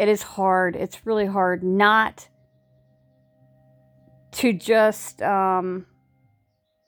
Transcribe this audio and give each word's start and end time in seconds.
it 0.00 0.08
is 0.08 0.22
hard. 0.22 0.76
It's 0.76 1.04
really 1.04 1.26
hard 1.26 1.62
not 1.62 2.26
to 4.32 4.54
just 4.54 5.20
um, 5.20 5.84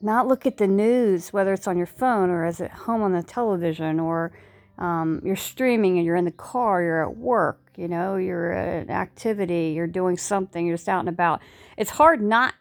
not 0.01 0.27
look 0.27 0.47
at 0.47 0.57
the 0.57 0.67
news, 0.67 1.31
whether 1.31 1.53
it's 1.53 1.69
on 1.69 1.77
your 1.77 1.87
phone 1.87 2.31
or 2.31 2.47
as 2.47 2.63
at 2.63 2.71
home 2.71 3.03
on 3.03 3.13
the 3.13 3.23
television 3.23 4.01
or 4.01 4.33
um, 4.79 5.21
you're 5.23 5.37
streaming 5.37 5.99
and 5.99 6.07
you're 6.07 6.17
in 6.17 6.25
the 6.25 6.31
car, 6.31 6.83
you're 6.83 7.03
at 7.03 7.15
work, 7.19 7.61
you 7.77 7.87
know, 7.87 8.17
you're 8.17 8.51
at 8.53 8.85
an 8.85 8.91
activity, 8.91 9.75
you're 9.77 9.87
doing 9.87 10.17
something, 10.17 10.67
you're 10.67 10.79
just 10.79 10.89
out 10.89 11.01
and 11.01 11.11
about. 11.11 11.43
It's 11.77 11.91
hard 11.91 12.23
not 12.23 12.55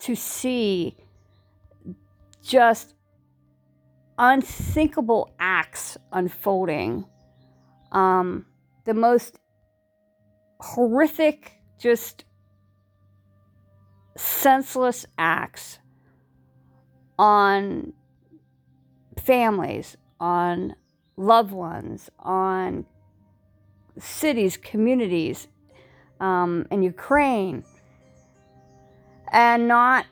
to 0.00 0.14
see 0.14 0.94
just 2.42 2.92
unthinkable 4.18 5.34
acts 5.38 5.96
unfolding. 6.12 7.06
Um, 7.92 8.44
the 8.84 8.92
most 8.92 9.38
horrific, 10.60 11.52
just 11.78 12.24
senseless 14.16 15.06
acts 15.18 15.78
on 17.18 17.92
families, 19.18 19.96
on 20.20 20.74
loved 21.16 21.52
ones, 21.52 22.10
on 22.18 22.86
cities, 23.98 24.56
communities 24.56 25.48
um, 26.20 26.66
in 26.70 26.82
Ukraine. 26.82 27.64
And 29.32 29.68
not, 29.68 30.06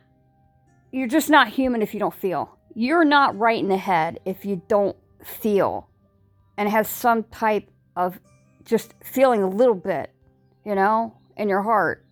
you're 0.93 1.09
just 1.09 1.31
not 1.31 1.49
human 1.49 1.83
if 1.83 1.95
you 1.95 2.01
don't 2.01 2.15
feel. 2.15 2.59
You're 2.75 3.05
not 3.05 3.39
right 3.39 3.59
in 3.59 3.69
the 3.69 3.77
head 3.77 4.19
if 4.25 4.45
you 4.45 4.61
don't 4.69 4.97
feel 5.23 5.89
and 6.57 6.69
have 6.69 6.87
some 6.87 7.25
type 7.25 7.71
of 7.97 8.19
just 8.65 8.95
feeling 9.03 9.43
a 9.43 9.49
little 9.49 9.75
bit, 9.75 10.14
you 10.65 10.75
know, 10.75 11.17
in 11.37 11.49
your 11.49 11.63
heart 11.63 12.05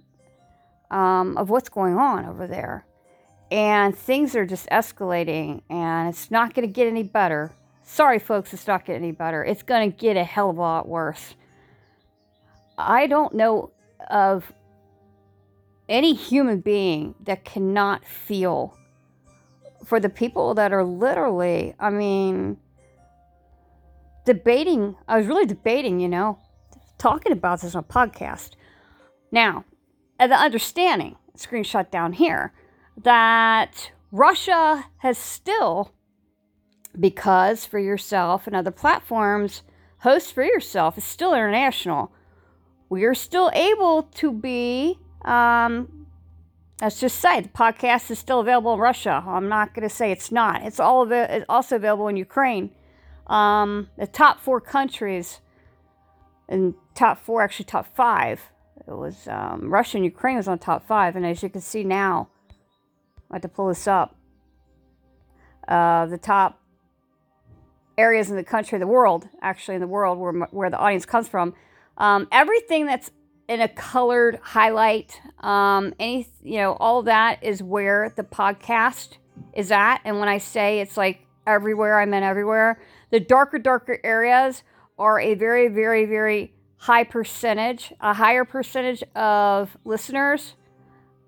um, 0.90 1.36
of 1.36 1.50
what's 1.50 1.68
going 1.68 1.96
on 1.96 2.26
over 2.26 2.46
there. 2.46 2.86
And 3.50 3.96
things 3.96 4.34
are 4.34 4.46
just 4.46 4.68
escalating 4.70 5.62
and 5.68 6.08
it's 6.08 6.30
not 6.30 6.54
going 6.54 6.66
to 6.66 6.72
get 6.72 6.86
any 6.86 7.02
better. 7.02 7.52
Sorry, 7.82 8.18
folks, 8.18 8.54
it's 8.54 8.66
not 8.66 8.84
getting 8.84 9.02
any 9.02 9.12
better. 9.12 9.44
It's 9.44 9.62
going 9.62 9.90
to 9.90 9.96
get 9.96 10.16
a 10.16 10.24
hell 10.24 10.50
of 10.50 10.56
a 10.56 10.60
lot 10.60 10.88
worse. 10.88 11.34
I 12.78 13.06
don't 13.06 13.34
know 13.34 13.72
of 14.08 14.50
any 15.88 16.14
human 16.14 16.60
being 16.60 17.14
that 17.24 17.44
cannot 17.44 18.04
feel 18.04 18.76
for 19.84 20.00
the 20.00 20.08
people 20.08 20.54
that 20.54 20.72
are 20.72 20.84
literally, 20.84 21.74
I 21.78 21.90
mean, 21.90 22.56
debating. 24.24 24.96
I 25.08 25.18
was 25.18 25.26
really 25.26 25.46
debating, 25.46 26.00
you 26.00 26.08
know, 26.08 26.38
talking 26.98 27.32
about 27.32 27.60
this 27.60 27.74
on 27.74 27.84
a 27.88 27.92
podcast. 27.92 28.50
Now, 29.30 29.64
the 30.18 30.34
understanding, 30.34 31.16
screenshot 31.36 31.90
down 31.90 32.12
here, 32.12 32.52
that 33.02 33.90
Russia 34.10 34.84
has 34.98 35.18
still, 35.18 35.92
because 36.98 37.64
for 37.64 37.78
yourself 37.78 38.46
and 38.46 38.54
other 38.54 38.70
platforms, 38.70 39.62
host 40.00 40.32
for 40.32 40.44
yourself 40.44 40.98
is 40.98 41.04
still 41.04 41.34
international. 41.34 42.12
We 42.88 43.04
are 43.04 43.14
still 43.14 43.50
able 43.54 44.02
to 44.02 44.30
be, 44.30 44.98
um, 45.24 46.06
let's 46.80 47.00
just 47.00 47.18
say, 47.18 47.40
the 47.40 47.48
podcast 47.48 48.10
is 48.10 48.18
still 48.18 48.40
available 48.40 48.74
in 48.74 48.80
Russia. 48.80 49.24
I'm 49.26 49.48
not 49.48 49.74
going 49.74 49.88
to 49.88 49.94
say 49.94 50.12
it's 50.12 50.30
not. 50.30 50.62
It's 50.62 50.78
all 50.78 51.00
av- 51.00 51.12
it's 51.12 51.46
also 51.48 51.76
available 51.76 52.08
in 52.08 52.16
Ukraine. 52.16 52.70
Um, 53.28 53.88
the 53.96 54.06
top 54.06 54.40
four 54.40 54.60
countries, 54.60 55.40
and 56.48 56.74
top 56.94 57.18
four, 57.18 57.42
actually 57.42 57.64
top 57.64 57.94
five, 57.94 58.40
it 58.86 58.96
was 58.96 59.28
um, 59.28 59.72
Russia 59.72 59.98
and 59.98 60.04
Ukraine 60.04 60.36
was 60.36 60.48
on 60.48 60.58
top 60.58 60.86
five, 60.86 61.16
and 61.16 61.24
as 61.24 61.42
you 61.42 61.48
can 61.48 61.60
see 61.60 61.84
now, 61.84 62.28
I 63.30 63.36
have 63.36 63.42
to 63.42 63.48
pull 63.48 63.68
this 63.68 63.86
up. 63.86 64.16
Uh, 65.68 66.06
the 66.06 66.18
top 66.18 66.60
areas 67.96 68.30
in 68.30 68.36
the 68.36 68.44
country, 68.44 68.78
the 68.78 68.86
world, 68.86 69.28
actually 69.40 69.76
in 69.76 69.80
the 69.80 69.86
world, 69.86 70.18
where 70.18 70.32
where 70.50 70.70
the 70.70 70.78
audience 70.78 71.06
comes 71.06 71.28
from. 71.28 71.54
Um, 71.96 72.26
everything 72.32 72.86
that's 72.86 73.10
in 73.48 73.60
a 73.60 73.68
colored 73.68 74.38
highlight, 74.42 75.20
um, 75.40 75.94
any 76.00 76.28
you 76.42 76.58
know, 76.58 76.72
all 76.74 77.02
that 77.02 77.42
is 77.42 77.62
where 77.62 78.12
the 78.16 78.24
podcast 78.24 79.18
is 79.52 79.70
at. 79.70 80.00
And 80.04 80.18
when 80.18 80.28
I 80.28 80.38
say 80.38 80.80
it's 80.80 80.96
like 80.96 81.20
everywhere, 81.46 82.00
I 82.00 82.06
meant 82.06 82.24
everywhere. 82.24 82.80
The 83.10 83.20
darker, 83.20 83.58
darker 83.58 83.98
areas 84.02 84.62
are 84.98 85.20
a 85.20 85.34
very, 85.34 85.68
very, 85.68 86.06
very 86.06 86.54
high 86.82 87.04
percentage, 87.04 87.92
a 88.00 88.12
higher 88.12 88.44
percentage 88.44 89.04
of 89.14 89.76
listeners. 89.84 90.56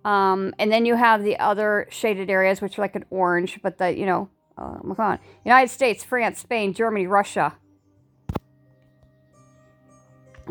Um, 0.04 0.52
and 0.58 0.72
then 0.72 0.84
you 0.84 0.96
have 0.96 1.22
the 1.22 1.38
other 1.38 1.86
shaded 1.90 2.28
areas, 2.28 2.60
which 2.60 2.76
are 2.76 2.82
like 2.82 2.96
an 2.96 3.04
orange, 3.08 3.60
but 3.62 3.78
the, 3.78 3.96
you 3.96 4.04
know, 4.04 4.28
my 4.82 5.20
United 5.44 5.70
States, 5.70 6.02
France, 6.02 6.40
Spain, 6.40 6.74
Germany, 6.74 7.06
Russia. 7.06 7.54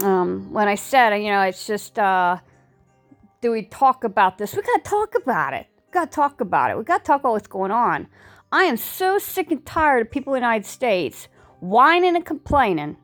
Um, 0.02 0.54
when 0.54 0.70
I 0.70 0.76
said, 0.76 1.14
you 1.18 1.32
know, 1.32 1.42
it's 1.42 1.68
just, 1.68 2.00
uh, 2.00 2.38
do 3.42 3.52
we 3.52 3.64
talk 3.64 4.06
about 4.06 4.38
this? 4.38 4.56
We 4.56 4.62
got 4.62 4.86
to 4.86 4.90
talk 4.90 5.16
about 5.16 5.54
it. 5.54 5.68
We 5.86 5.92
got 5.92 6.12
to 6.12 6.16
talk 6.16 6.40
about 6.40 6.72
it. 6.72 6.78
We 6.78 6.86
got 6.86 7.00
to 7.00 7.04
talk 7.04 7.20
about 7.20 7.34
what's 7.34 7.48
going 7.48 7.72
on. 7.72 8.08
I 8.54 8.64
am 8.64 8.78
so 8.78 9.20
sick 9.20 9.52
and 9.52 9.66
tired 9.66 10.04
of 10.04 10.12
people 10.12 10.34
in 10.34 10.40
the 10.40 10.48
United 10.48 10.66
States 10.66 11.28
whining 11.60 12.16
and 12.16 12.26
complaining 12.26 12.96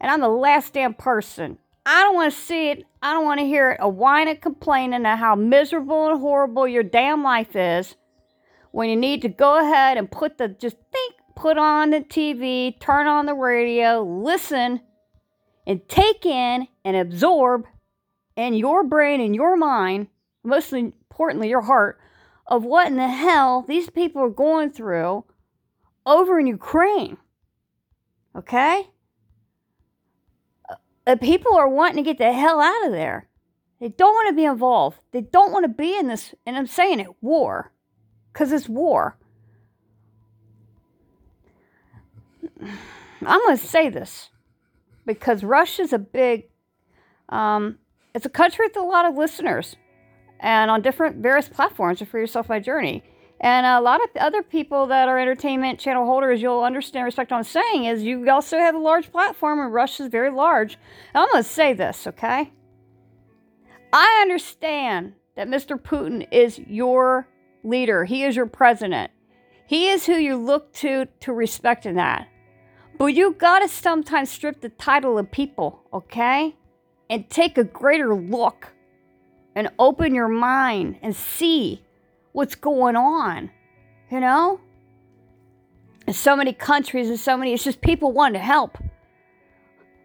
and 0.00 0.10
I'm 0.10 0.20
the 0.20 0.28
last 0.28 0.72
damn 0.72 0.94
person. 0.94 1.58
I 1.84 2.02
don't 2.02 2.14
want 2.14 2.32
to 2.32 2.38
see 2.38 2.70
it. 2.70 2.84
I 3.02 3.12
don't 3.12 3.24
want 3.24 3.40
to 3.40 3.46
hear 3.46 3.72
it. 3.72 3.78
A 3.80 3.88
whining, 3.88 4.36
complaining 4.36 5.06
of 5.06 5.18
how 5.18 5.34
miserable 5.34 6.08
and 6.08 6.20
horrible 6.20 6.68
your 6.68 6.82
damn 6.82 7.22
life 7.22 7.56
is 7.56 7.96
when 8.72 8.88
you 8.88 8.96
need 8.96 9.22
to 9.22 9.28
go 9.28 9.58
ahead 9.58 9.98
and 9.98 10.10
put 10.10 10.38
the, 10.38 10.48
just 10.48 10.76
think, 10.92 11.14
put 11.34 11.58
on 11.58 11.90
the 11.90 12.00
TV, 12.00 12.78
turn 12.80 13.06
on 13.06 13.26
the 13.26 13.34
radio, 13.34 14.02
listen, 14.02 14.80
and 15.66 15.88
take 15.88 16.24
in 16.24 16.68
and 16.84 16.96
absorb 16.96 17.66
in 18.36 18.54
your 18.54 18.84
brain 18.84 19.20
and 19.20 19.34
your 19.34 19.56
mind, 19.56 20.08
most 20.44 20.72
importantly, 20.72 21.48
your 21.48 21.62
heart, 21.62 21.98
of 22.46 22.64
what 22.64 22.88
in 22.88 22.96
the 22.96 23.08
hell 23.08 23.64
these 23.66 23.90
people 23.90 24.22
are 24.22 24.30
going 24.30 24.70
through 24.70 25.24
over 26.06 26.38
in 26.38 26.46
Ukraine. 26.46 27.16
Okay? 28.36 28.88
Uh, 31.06 31.16
people 31.16 31.56
are 31.56 31.68
wanting 31.68 31.96
to 31.96 32.02
get 32.02 32.18
the 32.18 32.32
hell 32.32 32.60
out 32.60 32.86
of 32.86 32.92
there. 32.92 33.28
They 33.80 33.88
don't 33.88 34.14
want 34.14 34.28
to 34.28 34.34
be 34.34 34.44
involved. 34.44 34.98
They 35.12 35.22
don't 35.22 35.52
want 35.52 35.64
to 35.64 35.68
be 35.68 35.96
in 35.96 36.08
this, 36.08 36.34
and 36.44 36.56
I'm 36.56 36.66
saying 36.66 37.00
it, 37.00 37.08
war. 37.22 37.72
Because 38.32 38.52
it's 38.52 38.68
war. 38.68 39.16
I'm 42.62 43.40
going 43.40 43.56
to 43.56 43.66
say 43.66 43.88
this 43.88 44.30
because 45.06 45.42
Russia's 45.42 45.92
a 45.92 45.98
big, 45.98 46.44
um, 47.28 47.78
it's 48.14 48.26
a 48.26 48.30
country 48.30 48.66
with 48.66 48.76
a 48.76 48.82
lot 48.82 49.06
of 49.06 49.16
listeners 49.16 49.76
and 50.38 50.70
on 50.70 50.82
different 50.82 51.16
various 51.16 51.48
platforms 51.48 52.02
for 52.02 52.18
yourself 52.18 52.48
my 52.48 52.60
journey. 52.60 53.02
And 53.42 53.64
a 53.64 53.80
lot 53.80 54.02
of 54.04 54.10
other 54.16 54.42
people 54.42 54.86
that 54.88 55.08
are 55.08 55.18
entertainment 55.18 55.80
channel 55.80 56.04
holders, 56.04 56.42
you'll 56.42 56.62
understand, 56.62 57.06
respect 57.06 57.30
what 57.30 57.38
I'm 57.38 57.44
saying, 57.44 57.86
is 57.86 58.02
you 58.02 58.28
also 58.28 58.58
have 58.58 58.74
a 58.74 58.78
large 58.78 59.10
platform, 59.10 59.60
and 59.60 59.72
Russia's 59.72 60.08
very 60.08 60.30
large. 60.30 60.74
And 61.14 61.22
I'm 61.22 61.30
going 61.30 61.42
to 61.42 61.48
say 61.48 61.72
this, 61.72 62.06
okay? 62.06 62.52
I 63.92 64.18
understand 64.20 65.14
that 65.36 65.48
Mr. 65.48 65.80
Putin 65.80 66.28
is 66.30 66.58
your 66.58 67.26
leader, 67.64 68.04
he 68.04 68.24
is 68.24 68.36
your 68.36 68.46
president. 68.46 69.10
He 69.66 69.88
is 69.88 70.04
who 70.04 70.14
you 70.14 70.36
look 70.36 70.72
to 70.74 71.06
to 71.20 71.32
respect 71.32 71.86
in 71.86 71.94
that. 71.94 72.28
But 72.98 73.14
you 73.14 73.32
got 73.32 73.60
to 73.60 73.68
sometimes 73.68 74.28
strip 74.28 74.60
the 74.60 74.68
title 74.68 75.16
of 75.16 75.30
people, 75.30 75.84
okay? 75.94 76.56
And 77.08 77.30
take 77.30 77.56
a 77.56 77.64
greater 77.64 78.14
look 78.14 78.74
and 79.54 79.70
open 79.78 80.14
your 80.14 80.28
mind 80.28 80.98
and 81.00 81.16
see 81.16 81.82
what's 82.32 82.54
going 82.54 82.96
on, 82.96 83.50
you 84.10 84.20
know? 84.20 84.60
In 86.06 86.14
so 86.14 86.34
many 86.36 86.52
countries 86.52 87.08
and 87.08 87.18
so 87.18 87.36
many, 87.36 87.52
it's 87.52 87.64
just 87.64 87.80
people 87.80 88.12
wanting 88.12 88.40
to 88.40 88.46
help. 88.46 88.78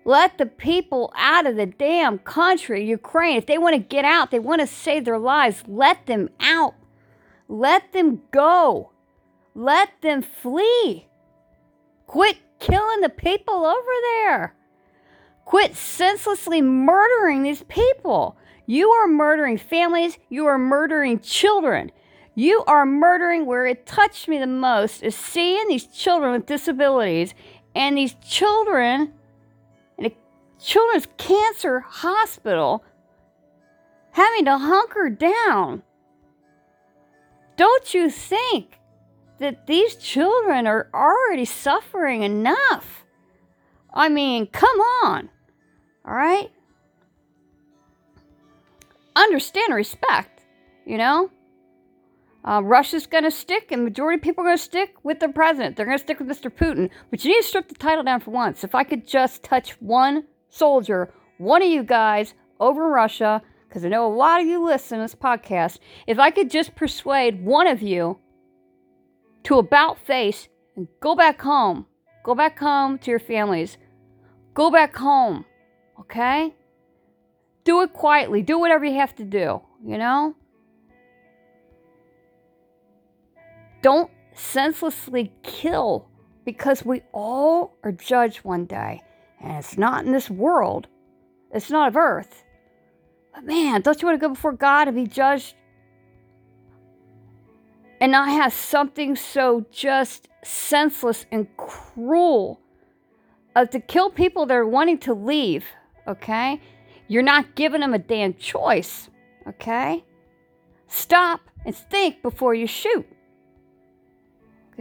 Let 0.04 0.38
the 0.38 0.46
people 0.46 1.12
out 1.16 1.48
of 1.48 1.56
the 1.56 1.66
damn 1.66 2.20
country, 2.20 2.86
Ukraine. 2.86 3.38
If 3.38 3.48
they 3.48 3.58
want 3.58 3.74
to 3.74 3.80
get 3.80 4.06
out, 4.06 4.30
they 4.30 4.40
want 4.40 4.62
to 4.62 4.68
save 4.68 5.06
their 5.06 5.18
lives, 5.18 5.64
let 5.68 6.06
them 6.06 6.30
out. 6.40 6.76
Let 7.48 7.92
them 7.94 8.22
go. 8.32 8.92
Let 9.56 9.90
them 10.02 10.22
flee. 10.22 11.08
Quit 12.06 12.38
killing 12.60 13.02
the 13.02 13.10
people 13.10 13.66
over 13.66 13.92
there. 14.04 14.56
Quit 15.46 15.76
senselessly 15.76 16.62
murdering 16.62 17.44
these 17.44 17.64
people. 17.64 18.38
You 18.66 18.90
are 18.90 19.08
murdering 19.08 19.58
families. 19.58 20.18
You 20.30 20.46
are 20.48 20.58
murdering 20.58 21.20
children. 21.20 21.92
You 22.36 22.66
are 22.68 22.86
murdering 22.86 23.46
where 23.46 23.66
it 23.66 23.86
touched 23.86 24.28
me 24.28 24.38
the 24.38 24.46
most 24.46 25.02
is 25.02 25.16
seeing 25.16 25.68
these 25.70 25.88
children 25.88 26.34
with 26.34 26.46
disabilities 26.46 27.34
and 27.74 27.98
these 27.98 28.14
children, 28.16 29.14
in 29.98 30.06
a 30.06 30.12
Children's 30.62 31.08
Cancer 31.18 31.80
Hospital 31.80 32.84
having 34.12 34.46
to 34.46 34.58
hunker 34.58 35.10
down. 35.10 35.84
Don't 37.58 37.94
you 37.94 38.10
think 38.10 38.80
that 39.40 39.68
these 39.68 39.96
children 39.96 40.68
are 40.68 40.90
already 40.94 41.46
suffering 41.46 42.24
enough? 42.24 43.06
I 43.94 44.10
mean, 44.10 44.48
come 44.48 44.80
on. 45.04 45.30
All 46.06 46.14
right? 46.14 46.52
Understand 49.16 49.68
and 49.70 49.76
respect, 49.76 50.42
you 50.86 50.98
know? 50.98 51.30
Uh, 52.46 52.62
Russia's 52.64 53.08
going 53.08 53.24
to 53.24 53.32
stick, 53.32 53.72
and 53.72 53.84
majority 53.84 54.18
of 54.18 54.22
people 54.22 54.44
are 54.44 54.48
going 54.48 54.58
to 54.58 54.64
stick 54.64 54.94
with 55.02 55.20
the 55.20 55.30
president. 55.30 55.76
They're 55.76 55.86
going 55.86 55.98
to 55.98 56.04
stick 56.04 56.20
with 56.20 56.30
Mr. 56.30 56.52
Putin. 56.52 56.92
But 57.10 57.26
you 57.26 57.32
need 57.32 57.42
to 57.42 57.48
strip 57.48 57.68
the 57.68 57.76
title 57.76 58.04
down 58.04 58.20
for 58.20 58.30
once. 58.30 58.64
If 58.64 58.76
I 58.76 58.84
could 58.84 59.08
just 59.08 59.42
touch 59.42 59.72
one 59.82 60.26
soldier, 60.50 61.12
one 61.40 61.64
of 61.64 61.70
you 61.70 61.82
guys 61.82 62.36
over 62.60 62.86
in 62.86 62.92
Russia, 62.92 63.42
because 63.68 63.84
I 63.84 63.90
know 63.90 64.06
a 64.06 64.14
lot 64.14 64.42
of 64.42 64.48
you 64.48 64.64
listen 64.64 65.00
to 65.00 65.04
this 65.04 65.16
podcast, 65.16 65.80
if 66.06 66.20
I 66.20 66.30
could 66.30 66.52
just 66.52 66.76
persuade 66.76 67.44
one 67.44 67.66
of 67.66 67.82
you 67.82 68.20
to 69.46 69.58
about 69.58 69.98
face 69.98 70.48
and 70.76 70.88
go 71.00 71.16
back 71.16 71.42
home, 71.42 71.88
go 72.24 72.36
back 72.36 72.60
home 72.60 73.00
to 73.00 73.10
your 73.10 73.20
families, 73.20 73.80
go 74.54 74.70
back 74.70 74.96
home, 74.96 75.46
okay? 76.00 76.54
Do 77.64 77.82
it 77.82 77.92
quietly, 77.94 78.44
do 78.44 78.60
whatever 78.60 78.86
you 78.86 79.00
have 79.00 79.16
to 79.16 79.24
do, 79.24 79.62
you 79.84 79.98
know? 79.98 80.36
Don't 83.86 84.10
senselessly 84.34 85.32
kill 85.44 86.10
because 86.44 86.84
we 86.84 87.04
all 87.14 87.78
are 87.84 87.92
judged 87.92 88.38
one 88.38 88.66
day. 88.66 89.04
And 89.40 89.58
it's 89.58 89.78
not 89.78 90.04
in 90.04 90.12
this 90.12 90.28
world, 90.28 90.88
it's 91.52 91.70
not 91.70 91.90
of 91.90 91.96
earth. 91.96 92.44
But 93.32 93.44
man, 93.44 93.82
don't 93.82 94.02
you 94.02 94.08
want 94.08 94.20
to 94.20 94.28
go 94.28 94.34
before 94.34 94.54
God 94.54 94.88
and 94.88 94.98
be 94.98 95.06
judged? 95.06 95.54
And 98.02 98.12
not 98.12 98.28
have 98.28 98.54
something 98.54 99.16
so 99.16 99.68
just 99.72 100.30
senseless 100.44 101.28
and 101.32 101.48
cruel 101.56 102.60
uh, 103.56 103.68
to 103.68 103.80
kill 103.80 104.10
people 104.10 104.48
that 104.48 104.58
are 104.58 104.66
wanting 104.66 104.98
to 105.02 105.14
leave, 105.14 105.64
okay? 106.08 106.60
You're 107.08 107.22
not 107.22 107.54
giving 107.54 107.82
them 107.82 107.94
a 107.94 108.00
damn 108.00 108.34
choice, 108.34 109.12
okay? 109.48 110.04
Stop 110.88 111.42
and 111.64 111.76
think 111.76 112.24
before 112.24 112.56
you 112.56 112.66
shoot. 112.66 113.06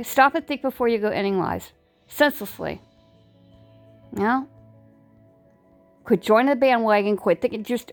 Stop 0.03 0.35
and 0.35 0.47
think 0.47 0.63
before 0.63 0.89
you 0.89 0.99
go 0.99 1.09
ending 1.09 1.39
lives. 1.39 1.73
Senselessly. 2.09 2.81
Know? 4.13 4.49
Quit 6.05 6.23
joining 6.23 6.51
the 6.51 6.57
bandwagon. 6.57 7.17
Quit 7.17 7.41
thinking, 7.41 7.63
just 7.63 7.93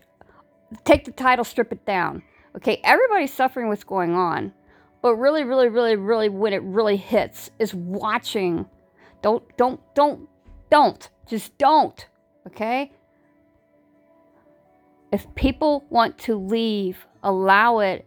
take 0.84 1.04
the 1.04 1.12
title, 1.12 1.44
strip 1.44 1.72
it 1.72 1.86
down. 1.86 2.22
Okay, 2.56 2.80
everybody's 2.84 3.32
suffering 3.32 3.68
what's 3.68 3.84
going 3.84 4.14
on. 4.14 4.52
But 5.00 5.16
really, 5.16 5.44
really, 5.44 5.68
really, 5.68 5.96
really, 5.96 6.28
when 6.28 6.52
it 6.52 6.62
really 6.62 6.96
hits, 6.96 7.50
is 7.58 7.74
watching. 7.74 8.66
Don't, 9.22 9.42
don't, 9.56 9.80
don't, 9.94 10.28
don't. 10.70 11.08
Just 11.28 11.56
don't. 11.58 12.06
Okay? 12.46 12.92
If 15.12 15.32
people 15.34 15.84
want 15.90 16.18
to 16.18 16.36
leave, 16.36 17.06
allow 17.22 17.80
it 17.80 18.06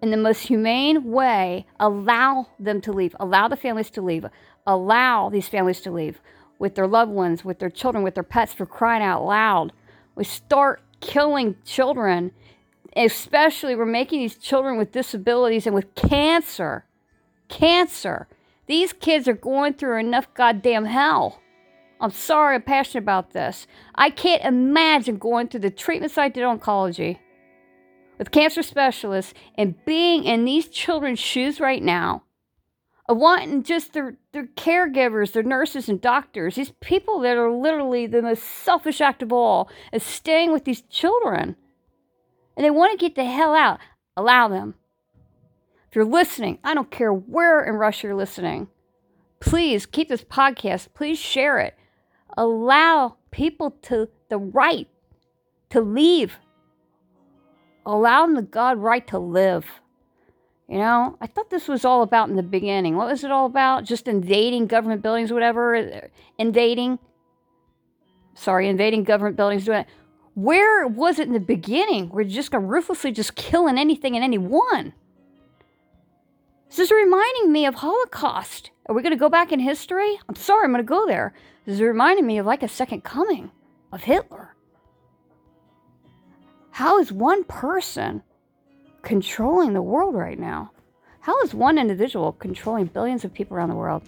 in 0.00 0.10
the 0.10 0.16
most 0.16 0.46
humane 0.46 1.04
way, 1.04 1.66
allow 1.80 2.48
them 2.58 2.80
to 2.82 2.92
leave, 2.92 3.16
allow 3.18 3.48
the 3.48 3.56
families 3.56 3.90
to 3.90 4.02
leave, 4.02 4.26
allow 4.66 5.28
these 5.28 5.48
families 5.48 5.80
to 5.80 5.90
leave 5.90 6.20
with 6.58 6.74
their 6.74 6.86
loved 6.86 7.10
ones, 7.10 7.44
with 7.44 7.58
their 7.58 7.70
children, 7.70 8.04
with 8.04 8.14
their 8.14 8.22
pets 8.22 8.52
for 8.52 8.66
crying 8.66 9.02
out 9.02 9.24
loud. 9.24 9.72
We 10.14 10.24
start 10.24 10.82
killing 11.00 11.56
children, 11.64 12.32
especially 12.96 13.74
we're 13.74 13.86
making 13.86 14.20
these 14.20 14.36
children 14.36 14.76
with 14.76 14.92
disabilities 14.92 15.66
and 15.66 15.74
with 15.74 15.94
cancer. 15.94 16.84
Cancer. 17.48 18.28
These 18.66 18.92
kids 18.92 19.26
are 19.26 19.34
going 19.34 19.74
through 19.74 19.98
enough 19.98 20.32
goddamn 20.34 20.84
hell. 20.84 21.40
I'm 22.00 22.10
sorry, 22.10 22.56
I'm 22.56 22.62
passionate 22.62 23.02
about 23.02 23.32
this. 23.32 23.66
I 23.94 24.10
can't 24.10 24.44
imagine 24.44 25.18
going 25.18 25.48
through 25.48 25.60
the 25.60 25.70
treatments 25.70 26.18
I 26.18 26.28
did 26.28 26.44
oncology 26.44 27.18
with 28.18 28.30
cancer 28.30 28.62
specialists 28.62 29.32
and 29.54 29.82
being 29.84 30.24
in 30.24 30.44
these 30.44 30.68
children's 30.68 31.18
shoes 31.18 31.60
right 31.60 31.82
now, 31.82 32.24
of 33.08 33.16
wanting 33.16 33.62
just 33.62 33.94
their, 33.94 34.18
their 34.32 34.46
caregivers, 34.46 35.32
their 35.32 35.42
nurses 35.42 35.88
and 35.88 36.00
doctors, 36.00 36.56
these 36.56 36.72
people 36.80 37.20
that 37.20 37.38
are 37.38 37.50
literally 37.50 38.06
the 38.06 38.20
most 38.20 38.42
selfish 38.42 39.00
act 39.00 39.22
of 39.22 39.32
all, 39.32 39.70
is 39.92 40.02
staying 40.02 40.52
with 40.52 40.64
these 40.64 40.82
children. 40.82 41.56
And 42.56 42.64
they 42.64 42.70
want 42.70 42.92
to 42.92 43.02
get 43.02 43.14
the 43.14 43.24
hell 43.24 43.54
out. 43.54 43.80
Allow 44.16 44.48
them. 44.48 44.74
If 45.88 45.96
you're 45.96 46.04
listening, 46.04 46.58
I 46.62 46.74
don't 46.74 46.90
care 46.90 47.12
where 47.12 47.64
in 47.64 47.76
Russia 47.76 48.08
you're 48.08 48.16
listening, 48.16 48.68
please 49.40 49.86
keep 49.86 50.10
this 50.10 50.24
podcast, 50.24 50.88
please 50.92 51.18
share 51.18 51.58
it. 51.60 51.74
Allow 52.36 53.16
people 53.30 53.70
to 53.82 54.08
the 54.28 54.38
right 54.38 54.86
to 55.70 55.80
leave 55.80 56.38
allow 57.94 58.26
them 58.26 58.34
the 58.34 58.42
God 58.42 58.78
right 58.78 59.06
to 59.08 59.18
live. 59.18 59.66
You 60.68 60.78
know, 60.78 61.16
I 61.20 61.26
thought 61.26 61.50
this 61.50 61.66
was 61.66 61.84
all 61.84 62.02
about 62.02 62.28
in 62.28 62.36
the 62.36 62.42
beginning. 62.42 62.96
What 62.96 63.08
was 63.08 63.24
it 63.24 63.30
all 63.30 63.46
about? 63.46 63.84
Just 63.84 64.06
invading 64.06 64.66
government 64.66 65.02
buildings, 65.02 65.32
whatever. 65.32 65.74
Uh, 65.74 66.00
invading. 66.36 66.98
Sorry, 68.34 68.68
invading 68.68 69.04
government 69.04 69.36
buildings. 69.36 69.64
Doing. 69.64 69.86
Where 70.34 70.86
was 70.86 71.18
it 71.18 71.26
in 71.26 71.32
the 71.32 71.40
beginning? 71.40 72.10
We're 72.10 72.24
just 72.24 72.52
ruthlessly 72.52 73.12
just 73.12 73.34
killing 73.34 73.78
anything 73.78 74.14
and 74.14 74.22
anyone. 74.22 74.92
This 76.68 76.78
is 76.78 76.90
reminding 76.90 77.50
me 77.50 77.64
of 77.64 77.76
Holocaust. 77.76 78.70
Are 78.86 78.94
we 78.94 79.02
going 79.02 79.12
to 79.12 79.18
go 79.18 79.30
back 79.30 79.52
in 79.52 79.60
history? 79.60 80.18
I'm 80.28 80.34
sorry, 80.34 80.64
I'm 80.64 80.72
going 80.72 80.84
to 80.84 80.88
go 80.88 81.06
there. 81.06 81.32
This 81.64 81.76
is 81.76 81.80
reminding 81.80 82.26
me 82.26 82.38
of 82.38 82.46
like 82.46 82.62
a 82.62 82.68
second 82.68 83.04
coming 83.04 83.50
of 83.90 84.02
Hitler. 84.02 84.54
How 86.78 87.00
is 87.00 87.10
one 87.10 87.42
person 87.42 88.22
controlling 89.02 89.72
the 89.72 89.82
world 89.82 90.14
right 90.14 90.38
now? 90.38 90.70
How 91.18 91.36
is 91.40 91.52
one 91.52 91.76
individual 91.76 92.30
controlling 92.30 92.86
billions 92.86 93.24
of 93.24 93.34
people 93.34 93.56
around 93.56 93.70
the 93.70 93.74
world? 93.74 94.04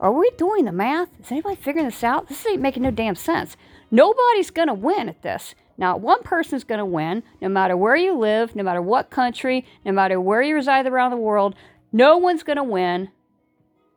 Are 0.00 0.10
we 0.10 0.28
doing 0.30 0.64
the 0.64 0.72
math? 0.72 1.10
Is 1.20 1.30
anybody 1.30 1.54
figuring 1.54 1.86
this 1.86 2.02
out? 2.02 2.28
This 2.28 2.44
ain't 2.44 2.60
making 2.60 2.82
no 2.82 2.90
damn 2.90 3.14
sense. 3.14 3.56
Nobody's 3.92 4.50
going 4.50 4.66
to 4.66 4.74
win 4.74 5.08
at 5.08 5.22
this. 5.22 5.54
Not 5.76 6.00
one 6.00 6.24
person's 6.24 6.64
going 6.64 6.80
to 6.80 6.84
win, 6.84 7.22
no 7.40 7.48
matter 7.48 7.76
where 7.76 7.94
you 7.94 8.18
live, 8.18 8.56
no 8.56 8.64
matter 8.64 8.82
what 8.82 9.10
country, 9.10 9.64
no 9.84 9.92
matter 9.92 10.20
where 10.20 10.42
you 10.42 10.56
reside 10.56 10.88
around 10.88 11.12
the 11.12 11.18
world. 11.18 11.54
No 11.92 12.16
one's 12.16 12.42
going 12.42 12.56
to 12.56 12.64
win. 12.64 13.10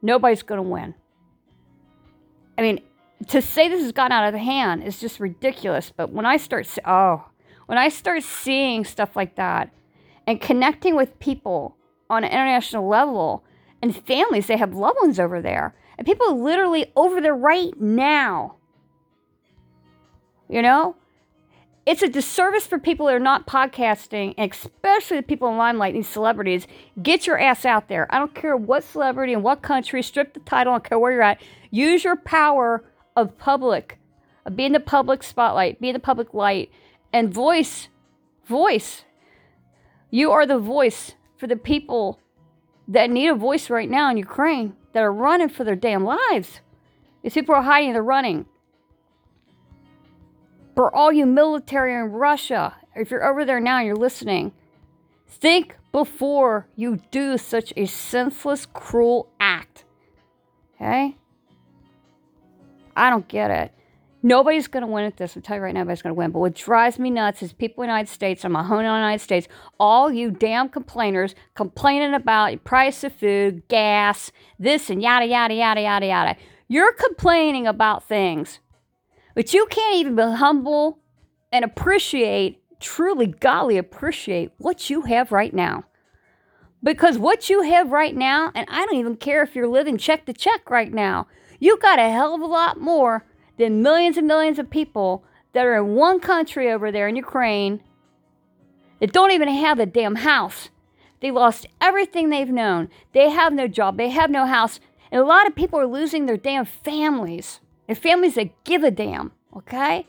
Nobody's 0.03 0.43
going 0.43 0.59
to 0.59 0.69
win. 0.69 0.93
I 2.55 2.61
mean, 2.61 2.81
to 3.29 3.41
say 3.41 3.67
this 3.67 3.81
has 3.81 3.91
gotten 3.91 4.11
out 4.11 4.31
of 4.31 4.39
hand 4.39 4.83
is 4.83 4.99
just 4.99 5.19
ridiculous. 5.19 5.91
But 5.95 6.11
when 6.11 6.27
I 6.27 6.37
start, 6.37 6.67
oh, 6.85 7.25
when 7.71 7.77
I 7.77 7.87
start 7.87 8.21
seeing 8.23 8.83
stuff 8.83 9.15
like 9.15 9.37
that 9.37 9.69
and 10.27 10.41
connecting 10.41 10.93
with 10.93 11.17
people 11.19 11.77
on 12.09 12.25
an 12.25 12.29
international 12.29 12.85
level 12.85 13.45
and 13.81 13.95
families, 13.95 14.47
they 14.47 14.57
have 14.57 14.73
loved 14.73 14.97
ones 15.01 15.21
over 15.21 15.41
there, 15.41 15.73
and 15.97 16.05
people 16.05 16.43
literally 16.43 16.91
over 16.97 17.21
there 17.21 17.33
right 17.33 17.71
now. 17.79 18.57
You 20.49 20.61
know? 20.61 20.97
It's 21.85 22.01
a 22.01 22.09
disservice 22.09 22.67
for 22.67 22.77
people 22.77 23.05
that 23.05 23.15
are 23.15 23.19
not 23.19 23.47
podcasting, 23.47 24.33
especially 24.37 25.15
the 25.15 25.23
people 25.23 25.47
in 25.47 25.55
limelight, 25.55 25.93
these 25.93 26.09
celebrities. 26.09 26.67
Get 27.01 27.25
your 27.25 27.39
ass 27.39 27.63
out 27.63 27.87
there. 27.87 28.05
I 28.13 28.19
don't 28.19 28.35
care 28.35 28.57
what 28.57 28.83
celebrity 28.83 29.31
and 29.31 29.43
what 29.43 29.61
country, 29.61 30.03
strip 30.03 30.33
the 30.33 30.41
title, 30.41 30.73
I 30.73 30.75
don't 30.75 30.83
care 30.83 30.99
where 30.99 31.13
you're 31.13 31.21
at. 31.21 31.41
Use 31.69 32.03
your 32.03 32.17
power 32.17 32.83
of 33.15 33.37
public, 33.37 33.97
of 34.45 34.57
being 34.57 34.73
the 34.73 34.81
public 34.81 35.23
spotlight, 35.23 35.79
being 35.79 35.93
the 35.93 35.99
public 35.99 36.33
light, 36.33 36.69
and 37.13 37.33
voice, 37.33 37.89
voice. 38.45 39.03
You 40.09 40.31
are 40.31 40.45
the 40.45 40.59
voice 40.59 41.15
for 41.37 41.47
the 41.47 41.55
people 41.55 42.19
that 42.87 43.09
need 43.09 43.29
a 43.29 43.35
voice 43.35 43.69
right 43.69 43.89
now 43.89 44.09
in 44.11 44.17
Ukraine 44.17 44.75
that 44.93 45.03
are 45.03 45.13
running 45.13 45.49
for 45.49 45.63
their 45.63 45.75
damn 45.75 46.03
lives. 46.03 46.59
These 47.23 47.33
people 47.33 47.55
are 47.55 47.61
hiding, 47.61 47.93
they're 47.93 48.03
running. 48.03 48.45
For 50.75 50.93
all 50.93 51.11
you 51.11 51.25
military 51.25 51.93
in 51.93 52.11
Russia, 52.11 52.75
if 52.95 53.11
you're 53.11 53.27
over 53.27 53.45
there 53.45 53.59
now 53.59 53.77
and 53.77 53.87
you're 53.87 53.95
listening, 53.95 54.51
think 55.27 55.75
before 55.91 56.67
you 56.75 57.01
do 57.11 57.37
such 57.37 57.73
a 57.75 57.85
senseless, 57.85 58.65
cruel 58.65 59.29
act. 59.39 59.85
Okay? 60.75 61.15
I 62.95 63.09
don't 63.09 63.27
get 63.27 63.51
it. 63.51 63.71
Nobody's 64.23 64.67
going 64.67 64.81
to 64.81 64.91
win 64.91 65.05
at 65.05 65.17
this. 65.17 65.35
I'm 65.35 65.41
telling 65.41 65.61
you 65.61 65.65
right 65.65 65.73
now, 65.73 65.81
nobody's 65.81 66.03
going 66.03 66.13
to 66.13 66.17
win. 66.17 66.31
But 66.31 66.39
what 66.39 66.53
drives 66.53 66.99
me 66.99 67.09
nuts 67.09 67.41
is 67.41 67.53
people 67.53 67.83
in 67.83 67.87
the 67.87 67.93
United 67.93 68.11
States, 68.11 68.45
I'm 68.45 68.55
a 68.55 68.63
home 68.63 68.79
in 68.79 68.85
the 68.85 68.91
United 68.91 69.21
States, 69.23 69.47
all 69.79 70.11
you 70.11 70.29
damn 70.29 70.69
complainers 70.69 71.33
complaining 71.55 72.13
about 72.13 72.63
price 72.63 73.03
of 73.03 73.13
food, 73.13 73.67
gas, 73.67 74.31
this 74.59 74.89
and 74.89 75.01
yada, 75.01 75.25
yada, 75.25 75.55
yada, 75.55 75.81
yada, 75.81 76.05
yada. 76.05 76.35
You're 76.67 76.93
complaining 76.93 77.65
about 77.65 78.07
things. 78.07 78.59
But 79.33 79.53
you 79.53 79.65
can't 79.67 79.95
even 79.95 80.15
be 80.15 80.23
humble 80.23 80.99
and 81.51 81.65
appreciate, 81.65 82.61
truly, 82.79 83.27
godly 83.27 83.77
appreciate 83.77 84.51
what 84.57 84.89
you 84.89 85.01
have 85.03 85.31
right 85.31 85.53
now. 85.53 85.85
Because 86.83 87.17
what 87.17 87.49
you 87.49 87.61
have 87.63 87.91
right 87.91 88.15
now, 88.15 88.51
and 88.53 88.67
I 88.69 88.85
don't 88.85 88.97
even 88.97 89.15
care 89.15 89.43
if 89.43 89.55
you're 89.55 89.67
living 89.67 89.97
check 89.97 90.25
to 90.25 90.33
check 90.33 90.69
right 90.69 90.91
now, 90.91 91.27
you 91.59 91.77
got 91.77 91.99
a 91.99 92.09
hell 92.09 92.33
of 92.33 92.41
a 92.41 92.45
lot 92.45 92.79
more 92.79 93.25
than 93.61 93.81
millions 93.81 94.17
and 94.17 94.27
millions 94.27 94.59
of 94.59 94.69
people 94.69 95.23
that 95.53 95.65
are 95.65 95.75
in 95.75 95.95
one 95.95 96.19
country 96.19 96.71
over 96.71 96.91
there 96.91 97.07
in 97.07 97.15
Ukraine 97.15 97.81
that 98.99 99.13
don't 99.13 99.31
even 99.31 99.47
have 99.47 99.79
a 99.79 99.85
damn 99.85 100.15
house. 100.15 100.69
They 101.19 101.31
lost 101.31 101.67
everything 101.79 102.29
they've 102.29 102.49
known. 102.49 102.89
They 103.13 103.29
have 103.29 103.53
no 103.53 103.67
job. 103.67 103.97
They 103.97 104.09
have 104.09 104.31
no 104.31 104.45
house. 104.45 104.79
And 105.11 105.21
a 105.21 105.25
lot 105.25 105.47
of 105.47 105.55
people 105.55 105.79
are 105.79 105.87
losing 105.87 106.25
their 106.25 106.37
damn 106.37 106.65
families. 106.65 107.59
Their 107.87 107.95
families 107.95 108.35
that 108.35 108.63
give 108.63 108.83
a 108.83 108.91
damn, 108.91 109.31
okay? 109.55 110.07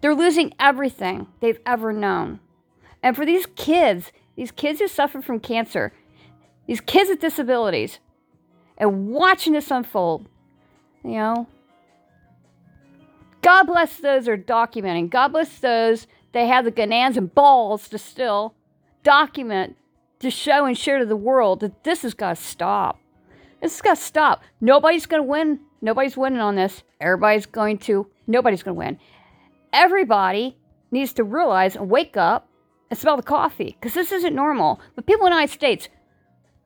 They're 0.00 0.14
losing 0.14 0.54
everything 0.58 1.26
they've 1.40 1.60
ever 1.66 1.92
known. 1.92 2.40
And 3.02 3.14
for 3.14 3.26
these 3.26 3.46
kids, 3.56 4.12
these 4.36 4.50
kids 4.50 4.80
who 4.80 4.88
suffer 4.88 5.20
from 5.20 5.40
cancer, 5.40 5.92
these 6.66 6.80
kids 6.80 7.10
with 7.10 7.20
disabilities, 7.20 7.98
and 8.78 9.08
watching 9.08 9.52
this 9.52 9.70
unfold, 9.70 10.26
you 11.04 11.12
know, 11.12 11.46
God 13.42 13.64
bless 13.64 13.96
those 13.96 14.26
who 14.26 14.32
are 14.32 14.38
documenting. 14.38 15.10
God 15.10 15.28
bless 15.28 15.58
those 15.58 16.06
that 16.32 16.46
have 16.46 16.64
the 16.64 16.72
ganans 16.72 17.16
and 17.16 17.34
balls 17.34 17.88
to 17.88 17.98
still 17.98 18.54
document, 19.02 19.76
to 20.20 20.30
show 20.30 20.64
and 20.64 20.78
share 20.78 21.00
to 21.00 21.06
the 21.06 21.16
world 21.16 21.60
that 21.60 21.84
this 21.84 22.02
has 22.02 22.14
got 22.14 22.36
to 22.36 22.42
stop. 22.42 23.00
This 23.60 23.72
has 23.72 23.82
got 23.82 23.96
to 23.96 24.02
stop. 24.02 24.42
Nobody's 24.60 25.06
going 25.06 25.22
to 25.22 25.28
win. 25.28 25.60
Nobody's 25.80 26.16
winning 26.16 26.40
on 26.40 26.54
this. 26.54 26.84
Everybody's 27.00 27.46
going 27.46 27.78
to, 27.78 28.06
nobody's 28.26 28.62
going 28.62 28.76
to 28.76 28.78
win. 28.78 28.98
Everybody 29.72 30.56
needs 30.92 31.12
to 31.14 31.24
realize 31.24 31.74
and 31.74 31.90
wake 31.90 32.16
up 32.16 32.48
and 32.90 32.98
smell 32.98 33.16
the 33.16 33.22
coffee 33.22 33.76
because 33.80 33.94
this 33.94 34.12
isn't 34.12 34.34
normal. 34.34 34.80
But 34.94 35.06
people 35.06 35.26
in 35.26 35.30
the 35.30 35.36
United 35.36 35.52
States, 35.52 35.88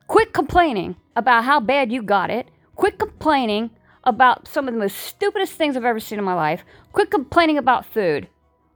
quit 0.07 0.33
complaining 0.33 0.95
about 1.15 1.45
how 1.45 1.59
bad 1.59 1.91
you 1.91 2.03
got 2.03 2.29
it. 2.29 2.49
Quit 2.75 2.99
complaining 2.99 3.71
about 4.07 4.47
some 4.47 4.67
of 4.67 4.73
the 4.73 4.79
most 4.79 4.97
stupidest 4.97 5.53
things 5.53 5.75
I've 5.75 5.85
ever 5.85 5.99
seen 5.99 6.17
in 6.17 6.25
my 6.25 6.33
life. 6.33 6.63
Quit 6.93 7.11
complaining 7.11 7.57
about 7.57 7.85
food. 7.85 8.29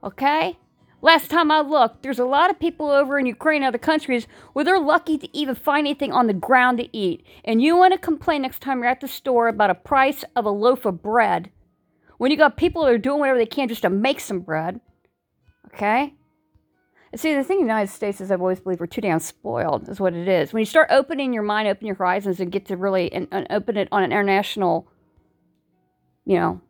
Okay? 0.04 0.58
Last 1.00 1.30
time 1.30 1.50
I 1.50 1.62
looked, 1.62 2.02
there's 2.02 2.18
a 2.18 2.24
lot 2.24 2.50
of 2.50 2.60
people 2.60 2.90
over 2.90 3.18
in 3.18 3.26
Ukraine 3.26 3.62
and 3.62 3.68
other 3.68 3.78
countries 3.78 4.28
where 4.52 4.64
they're 4.64 4.78
lucky 4.78 5.18
to 5.18 5.36
even 5.36 5.54
find 5.54 5.86
anything 5.86 6.12
on 6.12 6.26
the 6.26 6.34
ground 6.34 6.78
to 6.78 6.96
eat. 6.96 7.24
And 7.44 7.62
you 7.62 7.76
want 7.76 7.92
to 7.94 7.98
complain 7.98 8.42
next 8.42 8.60
time 8.60 8.80
you're 8.80 8.90
at 8.90 9.00
the 9.00 9.08
store 9.08 9.48
about 9.48 9.70
a 9.70 9.74
price 9.74 10.22
of 10.36 10.44
a 10.44 10.50
loaf 10.50 10.84
of 10.84 11.02
bread 11.02 11.50
when 12.18 12.30
you 12.30 12.36
got 12.36 12.56
people 12.56 12.84
that 12.84 12.92
are 12.92 12.98
doing 12.98 13.18
whatever 13.18 13.38
they 13.38 13.46
can 13.46 13.68
just 13.68 13.82
to 13.82 13.90
make 13.90 14.20
some 14.20 14.40
bread. 14.40 14.80
Okay? 15.74 16.14
See, 17.16 17.34
the 17.34 17.42
thing 17.42 17.60
in 17.60 17.66
the 17.66 17.72
United 17.72 17.92
States 17.92 18.20
is 18.20 18.30
I've 18.30 18.40
always 18.40 18.60
believed 18.60 18.80
we're 18.80 18.86
too 18.86 19.00
damn 19.00 19.18
spoiled, 19.18 19.88
is 19.88 19.98
what 19.98 20.14
it 20.14 20.28
is. 20.28 20.52
When 20.52 20.60
you 20.60 20.66
start 20.66 20.88
opening 20.90 21.32
your 21.32 21.42
mind, 21.42 21.68
open 21.68 21.86
your 21.86 21.96
horizons, 21.96 22.38
and 22.38 22.52
get 22.52 22.66
to 22.66 22.76
really 22.76 23.12
and, 23.12 23.28
and 23.32 23.46
open 23.50 23.76
it 23.76 23.88
on 23.90 24.02
an 24.02 24.12
international, 24.12 24.88
you 26.24 26.36
know, 26.36 26.60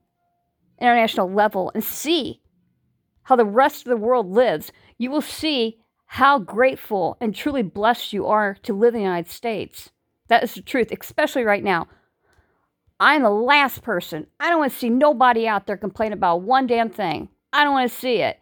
international 0.81 1.31
level 1.31 1.71
and 1.75 1.85
see 1.85 2.41
how 3.25 3.37
the 3.37 3.45
rest 3.45 3.87
of 3.87 3.91
the 3.91 3.97
world 3.97 4.31
lives, 4.31 4.73
you 4.99 5.11
will 5.11 5.23
see 5.23 5.79
how 6.07 6.39
grateful 6.39 7.17
and 7.21 7.35
truly 7.35 7.63
blessed 7.63 8.13
you 8.13 8.27
are 8.27 8.57
to 8.63 8.73
live 8.73 8.95
in 8.95 9.01
the 9.01 9.07
United 9.07 9.31
States. 9.31 9.91
That 10.29 10.43
is 10.43 10.55
the 10.55 10.63
truth, 10.63 10.93
especially 10.93 11.45
right 11.45 11.63
now. 11.63 11.89
I'm 13.01 13.23
the 13.23 13.31
last 13.31 13.83
person. 13.83 14.27
I 14.39 14.51
don't 14.51 14.61
want 14.61 14.73
to 14.73 14.79
see 14.79 14.91
nobody 14.91 15.47
out 15.49 15.67
there 15.67 15.77
complain 15.77 16.13
about 16.13 16.43
one 16.43 16.67
damn 16.67 16.91
thing. 16.91 17.29
I 17.53 17.65
don't 17.65 17.73
want 17.73 17.91
to 17.91 17.97
see 17.97 18.17
it. 18.17 18.39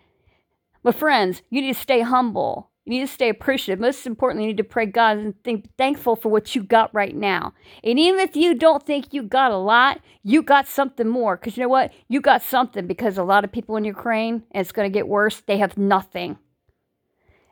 But 0.83 0.95
friends, 0.95 1.43
you 1.51 1.63
need 1.63 1.75
to 1.75 1.81
stay 1.81 2.01
humble. 2.01 2.70
You 2.85 2.93
need 2.93 3.07
to 3.07 3.13
stay 3.13 3.29
appreciative. 3.29 3.79
Most 3.79 4.07
importantly, 4.07 4.45
you 4.45 4.53
need 4.53 4.57
to 4.57 4.65
pray 4.65 4.87
God 4.87 5.19
and 5.19 5.35
think 5.45 5.69
thankful 5.77 6.17
for 6.17 6.31
what 6.31 6.55
you 6.55 6.63
got 6.63 6.93
right 6.95 7.15
now. 7.15 7.53
And 7.85 7.99
even 7.99 8.21
if 8.21 8.35
you 8.35 8.55
don't 8.55 8.85
think 8.85 9.13
you 9.13 9.23
got 9.23 9.53
a 9.53 9.57
lot, 9.57 10.01
you 10.23 10.43
got 10.43 10.67
something 10.67 11.07
more. 11.07 11.37
Because 11.37 11.57
you 11.57 11.63
know 11.63 11.69
what? 11.69 11.93
You 12.09 12.21
got 12.21 12.43
something 12.43 12.87
because 12.87 13.19
a 13.19 13.23
lot 13.23 13.45
of 13.45 13.53
people 13.53 13.77
in 13.77 13.85
Ukraine, 13.85 14.45
and 14.51 14.63
it's 14.63 14.73
going 14.73 14.91
to 14.91 14.93
get 14.93 15.09
worse, 15.09 15.41
they 15.41 15.59
have 15.59 15.77
nothing. 15.77 16.39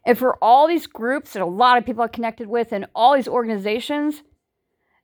And 0.05 0.17
for 0.17 0.43
all 0.43 0.67
these 0.67 0.87
groups 0.87 1.35
that 1.35 1.43
a 1.43 1.47
lot 1.47 1.77
of 1.77 1.85
people 1.85 2.03
are 2.03 2.09
connected 2.09 2.49
with 2.49 2.73
and 2.73 2.87
all 2.95 3.15
these 3.15 3.29
organizations 3.29 4.23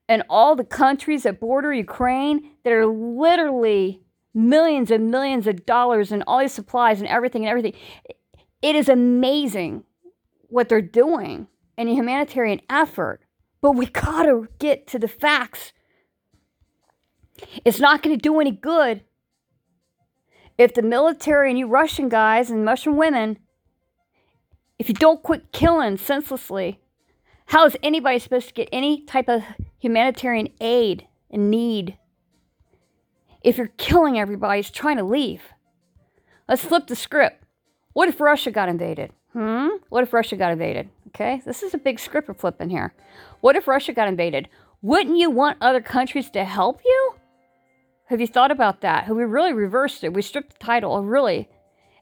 and 0.09 0.23
all 0.31 0.57
the 0.57 0.64
countries 0.64 1.25
that 1.25 1.40
border 1.40 1.73
Ukraine 1.73 2.50
that 2.64 2.73
are 2.73 2.87
literally 2.87 4.00
millions 4.33 4.90
and 4.90 5.11
millions 5.11 5.47
of 5.47 5.66
dollars 5.66 6.11
and 6.11 6.25
all 6.26 6.40
these 6.40 6.52
supplies 6.52 7.00
and 7.00 7.09
everything 7.09 7.43
and 7.43 7.50
everything. 7.50 7.75
It 8.62 8.75
is 8.75 8.88
amazing 8.88 9.85
what 10.54 10.68
they're 10.68 10.80
doing 10.80 11.49
in 11.76 11.88
a 11.88 11.94
humanitarian 11.94 12.61
effort, 12.70 13.20
but 13.61 13.73
we 13.73 13.87
gotta 13.87 14.49
get 14.58 14.87
to 14.88 14.99
the 14.99 15.08
facts. 15.08 15.73
It's 17.64 17.80
not 17.80 18.02
gonna 18.02 18.16
do 18.16 18.40
any 18.40 18.52
good 18.52 19.02
if 20.56 20.75
the 20.75 20.82
military 20.82 21.50
and 21.50 21.58
you 21.58 21.66
Russian 21.66 22.08
guys 22.08 22.49
and 22.50 22.64
Russian 22.64 22.96
women, 22.96 23.38
if 24.78 24.88
you 24.88 24.94
don't 24.94 25.23
quit 25.23 25.50
killing 25.50 25.96
senselessly, 25.96 26.80
how 27.46 27.66
is 27.66 27.76
anybody 27.82 28.20
supposed 28.20 28.49
to 28.49 28.54
get 28.54 28.68
any 28.70 29.02
type 29.02 29.28
of 29.28 29.42
humanitarian 29.78 30.49
aid 30.61 31.08
and 31.30 31.50
need? 31.50 31.99
if 33.44 33.58
you're 33.58 33.68
killing 33.76 34.18
everybody 34.18 34.62
trying 34.62 34.96
to 34.96 35.04
leave. 35.04 35.42
Let's 36.49 36.64
flip 36.64 36.87
the 36.87 36.96
script. 36.96 37.44
What 37.92 38.08
if 38.08 38.20
Russia 38.20 38.50
got 38.50 38.68
invaded? 38.68 39.12
Hmm? 39.34 39.66
What 39.88 40.04
if 40.04 40.12
Russia 40.12 40.36
got 40.36 40.52
invaded? 40.52 40.88
Okay, 41.08 41.42
this 41.44 41.64
is 41.64 41.74
a 41.74 41.78
big 41.78 41.98
script 41.98 42.28
we're 42.28 42.34
flipping 42.34 42.70
here. 42.70 42.94
What 43.40 43.56
if 43.56 43.66
Russia 43.66 43.92
got 43.92 44.08
invaded? 44.08 44.48
Wouldn't 44.80 45.18
you 45.18 45.28
want 45.28 45.58
other 45.60 45.80
countries 45.80 46.30
to 46.30 46.44
help 46.44 46.80
you? 46.84 47.14
Have 48.06 48.20
you 48.20 48.28
thought 48.28 48.52
about 48.52 48.80
that? 48.82 49.04
Have 49.04 49.16
we 49.16 49.24
really 49.24 49.52
reversed 49.52 50.04
it? 50.04 50.14
We 50.14 50.22
stripped 50.22 50.52
the 50.58 50.64
title, 50.64 51.02
really. 51.04 51.48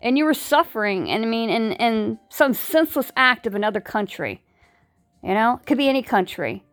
And 0.03 0.19
you 0.19 0.27
were 0.27 0.35
suffering, 0.35 1.09
and 1.11 1.25
I 1.25 1.29
mean, 1.29 1.49
in, 1.49 1.73
in 1.73 2.19
some 2.29 2.53
senseless 2.53 3.13
act 3.17 3.47
of 3.47 3.55
another 3.55 3.81
country. 3.81 4.43
You 5.23 5.33
know, 5.33 5.59
it 5.63 5.67
could 5.67 5.79
be 5.79 5.89
any 5.89 6.03
country. 6.03 6.65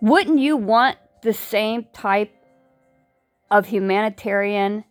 Wouldn't 0.00 0.40
you 0.40 0.56
want 0.56 0.96
the 1.22 1.34
same 1.34 1.86
type 1.92 2.34
of 3.50 3.66
humanitarian 3.66 4.84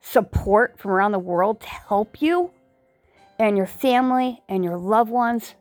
support 0.00 0.78
from 0.78 0.92
around 0.92 1.12
the 1.12 1.18
world 1.18 1.62
to 1.62 1.68
help 1.68 2.22
you 2.22 2.52
and 3.38 3.56
your 3.56 3.66
family 3.66 4.42
and 4.48 4.64
your 4.64 4.76
loved 4.76 5.10
ones 5.10 5.54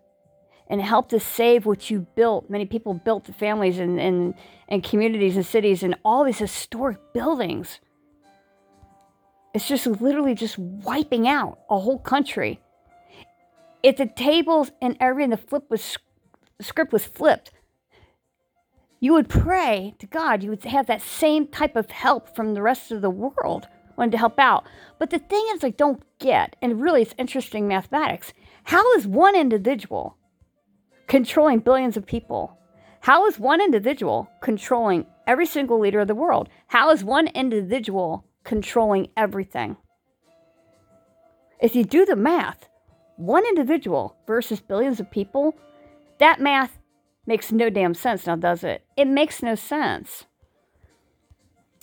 and 0.67 0.81
help 0.81 1.09
to 1.09 1.19
save 1.19 1.65
what 1.65 1.89
you 1.89 2.07
built. 2.15 2.49
Many 2.49 2.65
people 2.65 2.93
built 2.93 3.27
families 3.35 3.77
and, 3.77 3.99
and, 3.99 4.33
and 4.67 4.83
communities 4.83 5.35
and 5.35 5.45
cities 5.45 5.83
and 5.83 5.95
all 6.03 6.23
these 6.23 6.39
historic 6.39 6.97
buildings. 7.13 7.79
It's 9.53 9.67
just 9.67 9.85
literally 9.87 10.35
just 10.35 10.57
wiping 10.57 11.27
out 11.27 11.59
a 11.69 11.79
whole 11.79 11.99
country. 11.99 12.59
If 13.83 13.97
the 13.97 14.07
tables 14.07 14.71
and 14.81 14.97
everything, 14.99 15.29
the 15.29 15.37
flip 15.37 15.69
was 15.69 15.97
the 16.57 16.63
script 16.63 16.93
was 16.93 17.05
flipped, 17.05 17.51
you 18.99 19.13
would 19.13 19.29
pray 19.29 19.93
to 19.99 20.07
God, 20.07 20.41
you 20.41 20.49
would 20.49 20.63
have 20.63 20.87
that 20.87 21.01
same 21.01 21.47
type 21.47 21.75
of 21.75 21.91
help 21.91 22.35
from 22.35 22.53
the 22.53 22.61
rest 22.61 22.91
of 22.91 23.01
the 23.01 23.09
world 23.09 23.67
wanting 23.97 24.11
to 24.11 24.17
help 24.17 24.39
out. 24.39 24.65
But 24.99 25.09
the 25.09 25.19
thing 25.19 25.45
is, 25.53 25.63
I 25.63 25.71
don't 25.71 26.03
get, 26.19 26.55
and 26.61 26.81
really 26.81 27.01
it's 27.01 27.15
interesting 27.17 27.67
mathematics, 27.67 28.33
how 28.63 28.93
is 28.93 29.07
one 29.07 29.35
individual 29.35 30.17
controlling 31.07 31.59
billions 31.59 31.97
of 31.97 32.05
people? 32.05 32.57
How 33.01 33.27
is 33.27 33.39
one 33.39 33.61
individual 33.61 34.29
controlling 34.41 35.05
every 35.27 35.45
single 35.45 35.79
leader 35.79 35.99
of 35.99 36.07
the 36.07 36.15
world? 36.15 36.49
How 36.67 36.89
is 36.91 37.03
one 37.03 37.27
individual 37.27 38.25
controlling 38.43 39.09
everything? 39.15 39.77
If 41.61 41.75
you 41.75 41.83
do 41.83 42.05
the 42.05 42.15
math, 42.15 42.67
one 43.17 43.45
individual 43.45 44.17
versus 44.25 44.59
billions 44.59 44.99
of 44.99 45.11
people, 45.11 45.55
that 46.19 46.39
math 46.39 46.79
Makes 47.27 47.51
no 47.51 47.69
damn 47.69 47.95
sense 47.95 48.27
now, 48.27 48.35
does 48.35 48.63
it? 48.63 48.83
It 48.95 49.07
makes 49.07 49.41
no 49.41 49.55
sense. 49.55 50.25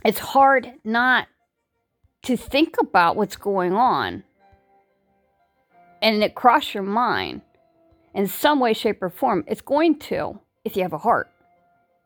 It's 0.05 0.21
hard 0.21 0.75
not 0.85 1.27
to 2.23 2.37
think 2.37 2.77
about 2.81 3.17
what's 3.17 3.37
going 3.37 3.73
on 3.73 4.25
and 6.01 6.23
it 6.23 6.35
cross 6.35 6.75
your 6.75 6.83
mind 6.83 7.43
in 8.15 8.27
some 8.27 8.61
way, 8.61 8.73
shape, 8.73 9.03
or 9.03 9.09
form. 9.09 9.45
It's 9.47 9.61
going 9.61 9.99
to 10.01 10.39
if 10.65 10.77
you 10.77 10.83
have 10.83 10.93
a 10.93 10.99
heart 10.99 11.31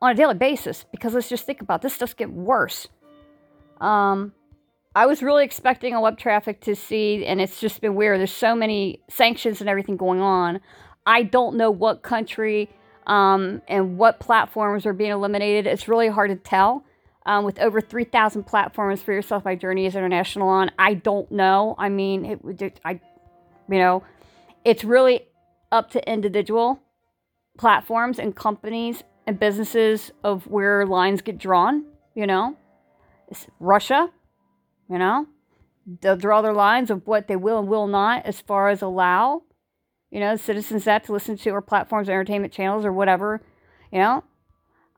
on 0.01 0.11
a 0.11 0.15
daily 0.15 0.35
basis 0.35 0.85
because 0.91 1.13
let's 1.13 1.29
just 1.29 1.45
think 1.45 1.61
about 1.61 1.81
this 1.81 1.97
just 1.97 2.17
get 2.17 2.31
worse. 2.31 2.87
Um, 3.81 4.33
I 4.95 5.05
was 5.05 5.21
really 5.21 5.43
expecting 5.43 5.93
a 5.93 6.01
web 6.01 6.17
traffic 6.17 6.61
to 6.61 6.75
see, 6.75 7.23
and 7.25 7.39
it's 7.39 7.59
just 7.59 7.81
been 7.81 7.93
weird. 7.93 8.19
There's 8.19 8.31
so 8.31 8.55
many 8.55 9.01
sanctions 9.09 9.61
and 9.61 9.69
everything 9.69 9.97
going 9.97 10.21
on. 10.21 10.59
I 11.05 11.23
don't 11.23 11.55
know 11.55 11.69
what 11.69 12.01
country 12.01 12.69
um, 13.05 13.61
and 13.67 13.97
what 13.97 14.19
platforms 14.19 14.85
are 14.87 14.93
being 14.93 15.11
eliminated. 15.11 15.67
It's 15.67 15.87
really 15.87 16.07
hard 16.07 16.31
to 16.31 16.35
tell. 16.35 16.83
Um, 17.27 17.43
with 17.43 17.59
over 17.59 17.81
3,000 17.81 18.43
platforms. 18.45 19.03
for 19.03 19.13
Yourself 19.13 19.45
My 19.45 19.53
Journey 19.53 19.85
is 19.85 19.95
international 19.95 20.47
on. 20.47 20.71
I 20.79 20.95
don't 20.95 21.29
know. 21.31 21.75
I 21.77 21.89
mean, 21.89 22.39
it, 22.59 22.79
I, 22.83 22.99
you 23.69 23.77
know, 23.77 24.03
it's 24.65 24.83
really 24.83 25.27
up 25.71 25.91
to 25.91 26.11
individual 26.11 26.79
platforms 27.57 28.17
and 28.17 28.35
companies 28.35 29.03
and 29.27 29.39
businesses 29.39 30.11
of 30.23 30.47
where 30.47 30.85
lines 30.85 31.21
get 31.21 31.37
drawn, 31.37 31.83
you 32.15 32.25
know. 32.25 32.55
It's 33.27 33.45
Russia, 33.59 34.09
you 34.89 34.97
know, 34.97 35.27
they'll 36.01 36.15
draw 36.15 36.41
their 36.41 36.53
lines 36.53 36.89
of 36.89 37.05
what 37.05 37.27
they 37.27 37.35
will 37.35 37.59
and 37.59 37.67
will 37.67 37.87
not 37.87 38.25
as 38.25 38.39
far 38.39 38.69
as 38.69 38.81
allow, 38.81 39.43
you 40.09 40.21
know, 40.21 40.37
citizens 40.37 40.85
that 40.85 41.03
to 41.05 41.11
listen 41.11 41.35
to 41.37 41.49
or 41.49 41.61
platforms, 41.61 42.07
entertainment 42.07 42.53
channels, 42.53 42.85
or 42.85 42.93
whatever, 42.93 43.41
you 43.91 43.99
know. 43.99 44.23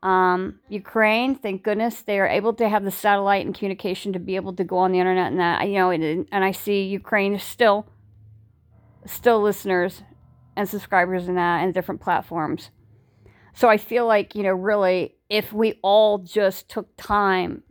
Um, 0.02 0.60
Ukraine, 0.70 1.36
thank 1.36 1.64
goodness, 1.64 2.02
they 2.02 2.20
are 2.20 2.28
able 2.28 2.54
to 2.54 2.70
have 2.70 2.86
the 2.86 2.92
satellite 2.92 3.46
and 3.46 3.54
communication 3.54 4.14
to 4.14 4.20
be 4.20 4.38
able 4.38 4.54
to 4.54 4.64
go 4.64 4.78
on 4.78 4.94
the 4.94 5.00
internet 5.00 5.32
and 5.32 5.40
that, 5.42 5.68
you 5.68 5.74
know, 5.76 5.90
and, 5.90 6.26
and 6.32 6.44
I 6.44 6.52
see 6.52 6.84
Ukraine 6.84 7.38
still, 7.38 7.86
still 9.06 9.42
listeners 9.42 10.04
and 10.56 10.70
subscribers 10.70 11.28
in 11.28 11.36
that 11.36 11.64
and 11.64 11.74
different 11.74 12.00
platforms. 12.00 12.70
So 13.54 13.68
I 13.68 13.78
feel 13.78 14.06
like, 14.06 14.36
you 14.36 14.44
know, 14.44 14.54
really, 14.54 15.18
if 15.30 15.52
we 15.52 15.80
all 15.82 16.20
just 16.20 16.70
took 16.70 16.96
time 16.96 17.64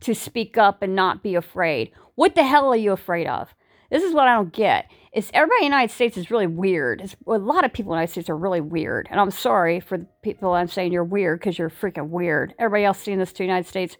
to 0.00 0.14
speak 0.14 0.58
up 0.58 0.82
and 0.82 0.96
not 0.96 1.22
be 1.22 1.36
afraid, 1.36 1.92
what 2.16 2.34
the 2.34 2.44
hell 2.44 2.70
are 2.72 2.76
you 2.76 2.90
afraid 2.90 3.28
of? 3.28 3.54
This 3.90 4.02
is 4.02 4.12
what 4.12 4.26
I 4.26 4.34
don't 4.34 4.52
get. 4.52 4.90
It's 5.12 5.30
everybody 5.32 5.64
in 5.64 5.70
the 5.70 5.76
United 5.76 5.94
States 5.94 6.16
is 6.16 6.30
really 6.30 6.46
weird. 6.46 7.00
It's, 7.00 7.16
a 7.26 7.38
lot 7.38 7.64
of 7.64 7.72
people 7.72 7.92
in 7.92 7.96
the 7.96 8.00
United 8.00 8.12
States 8.12 8.30
are 8.30 8.36
really 8.36 8.60
weird. 8.60 9.08
And 9.10 9.20
I'm 9.20 9.30
sorry 9.30 9.80
for 9.80 9.98
the 9.98 10.06
people 10.22 10.52
I'm 10.52 10.68
saying 10.68 10.92
you're 10.92 11.04
weird 11.04 11.40
because 11.40 11.58
you're 11.58 11.70
freaking 11.70 12.08
weird. 12.08 12.54
Everybody 12.58 12.84
else 12.84 12.98
seeing 12.98 13.18
this 13.18 13.32
to 13.32 13.38
the 13.38 13.44
United 13.44 13.68
States. 13.68 13.96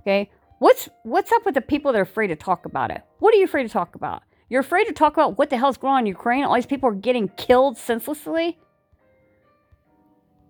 Okay? 0.00 0.30
What's 0.58 0.88
what's 1.02 1.32
up 1.32 1.44
with 1.44 1.54
the 1.54 1.60
people 1.60 1.92
that 1.92 1.98
are 1.98 2.02
afraid 2.02 2.28
to 2.28 2.36
talk 2.36 2.66
about 2.66 2.90
it? 2.90 3.02
What 3.18 3.34
are 3.34 3.38
you 3.38 3.44
afraid 3.44 3.64
to 3.64 3.68
talk 3.68 3.94
about? 3.94 4.22
You're 4.48 4.60
afraid 4.60 4.84
to 4.84 4.92
talk 4.92 5.14
about 5.14 5.38
what 5.38 5.50
the 5.50 5.56
hell's 5.56 5.78
going 5.78 5.94
on 5.94 6.00
in 6.00 6.06
Ukraine? 6.06 6.44
All 6.44 6.54
these 6.54 6.66
people 6.66 6.90
are 6.90 6.94
getting 6.94 7.28
killed 7.28 7.78
senselessly? 7.78 8.58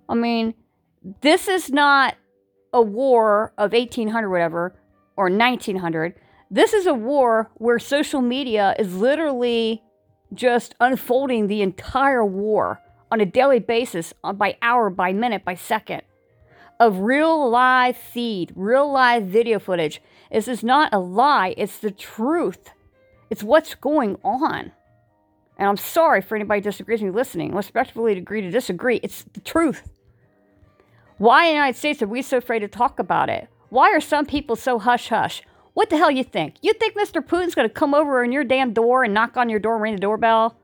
I 0.08 0.14
mean, 0.14 0.54
this 1.22 1.48
is 1.48 1.70
not 1.70 2.16
a 2.72 2.82
war 2.82 3.54
of 3.56 3.72
1800 3.72 4.28
whatever 4.28 4.74
or 5.16 5.30
1900. 5.30 6.14
This 6.50 6.72
is 6.72 6.86
a 6.86 6.94
war 6.94 7.50
where 7.54 7.78
social 7.78 8.20
media 8.20 8.74
is 8.78 8.94
literally 8.94 9.82
just 10.34 10.74
unfolding 10.80 11.46
the 11.46 11.62
entire 11.62 12.24
war 12.24 12.80
on 13.10 13.20
a 13.20 13.26
daily 13.26 13.60
basis, 13.60 14.12
uh, 14.22 14.32
by 14.32 14.56
hour, 14.60 14.90
by 14.90 15.12
minute, 15.12 15.44
by 15.44 15.54
second, 15.54 16.02
of 16.80 16.98
real 16.98 17.48
live 17.48 17.96
feed, 17.96 18.52
real 18.56 18.90
live 18.90 19.24
video 19.24 19.58
footage. 19.58 20.02
This 20.32 20.48
is 20.48 20.64
not 20.64 20.92
a 20.92 20.98
lie, 20.98 21.54
it's 21.56 21.78
the 21.78 21.90
truth. 21.90 22.70
It's 23.30 23.42
what's 23.42 23.74
going 23.74 24.16
on. 24.24 24.72
And 25.56 25.68
I'm 25.68 25.76
sorry 25.76 26.20
for 26.20 26.34
anybody 26.34 26.60
who 26.60 26.64
disagrees 26.64 27.00
with 27.00 27.12
me 27.12 27.16
listening. 27.16 27.54
Respectfully 27.54 28.18
agree 28.18 28.40
to 28.40 28.50
disagree. 28.50 29.00
It's 29.02 29.24
the 29.32 29.40
truth. 29.40 29.88
Why 31.18 31.44
in 31.44 31.50
the 31.50 31.54
United 31.54 31.78
States 31.78 32.02
are 32.02 32.08
we 32.08 32.22
so 32.22 32.38
afraid 32.38 32.60
to 32.60 32.68
talk 32.68 32.98
about 32.98 33.28
it? 33.28 33.48
Why 33.68 33.92
are 33.92 34.00
some 34.00 34.26
people 34.26 34.56
so 34.56 34.78
hush 34.78 35.08
hush? 35.08 35.42
What 35.74 35.90
the 35.90 35.96
hell 35.96 36.10
you 36.10 36.24
think? 36.24 36.54
You 36.62 36.72
think 36.72 36.96
Mr. 36.96 37.20
Putin's 37.20 37.54
gonna 37.54 37.68
come 37.68 37.94
over 37.94 38.24
in 38.24 38.32
your 38.32 38.44
damn 38.44 38.72
door 38.72 39.04
and 39.04 39.12
knock 39.12 39.36
on 39.36 39.48
your 39.48 39.58
door, 39.58 39.78
ring 39.78 39.94
the 39.94 40.00
doorbell? 40.00 40.56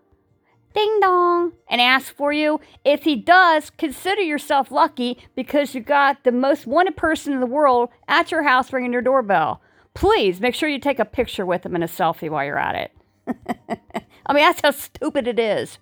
Ding 0.73 1.01
dong, 1.01 1.53
and 1.69 1.81
ask 1.81 2.15
for 2.15 2.33
you. 2.33 2.61
If 2.85 3.03
he 3.03 3.17
does, 3.17 3.71
consider 3.71 4.23
yourself 4.23 4.71
lucky 4.71 5.19
because 5.35 5.75
you 5.75 5.81
got 5.81 6.23
the 6.23 6.31
most 6.31 6.65
wanted 6.65 6.97
person 6.97 7.33
in 7.33 7.41
the 7.41 7.47
world 7.47 7.91
at 8.07 8.31
your 8.31 8.45
house 8.45 8.73
ringing 8.73 8.93
your 8.93 9.03
doorbell. 9.03 9.61
Please 9.95 10.41
make 10.41 10.55
sure 10.55 10.69
you 10.69 10.79
take 10.79 11.01
a 11.01 11.05
picture 11.05 11.45
with 11.45 11.67
him 11.67 11.75
and 11.75 11.83
a 11.83 11.89
selfie 11.89 12.31
while 12.31 12.45
you're 12.45 12.57
at 12.57 12.77
it. 12.77 12.93
I 14.27 14.33
mean, 14.33 14.45
that's 14.45 14.61
how 14.61 14.71
stupid 14.71 15.27
it 15.27 15.41
is. 15.41 15.79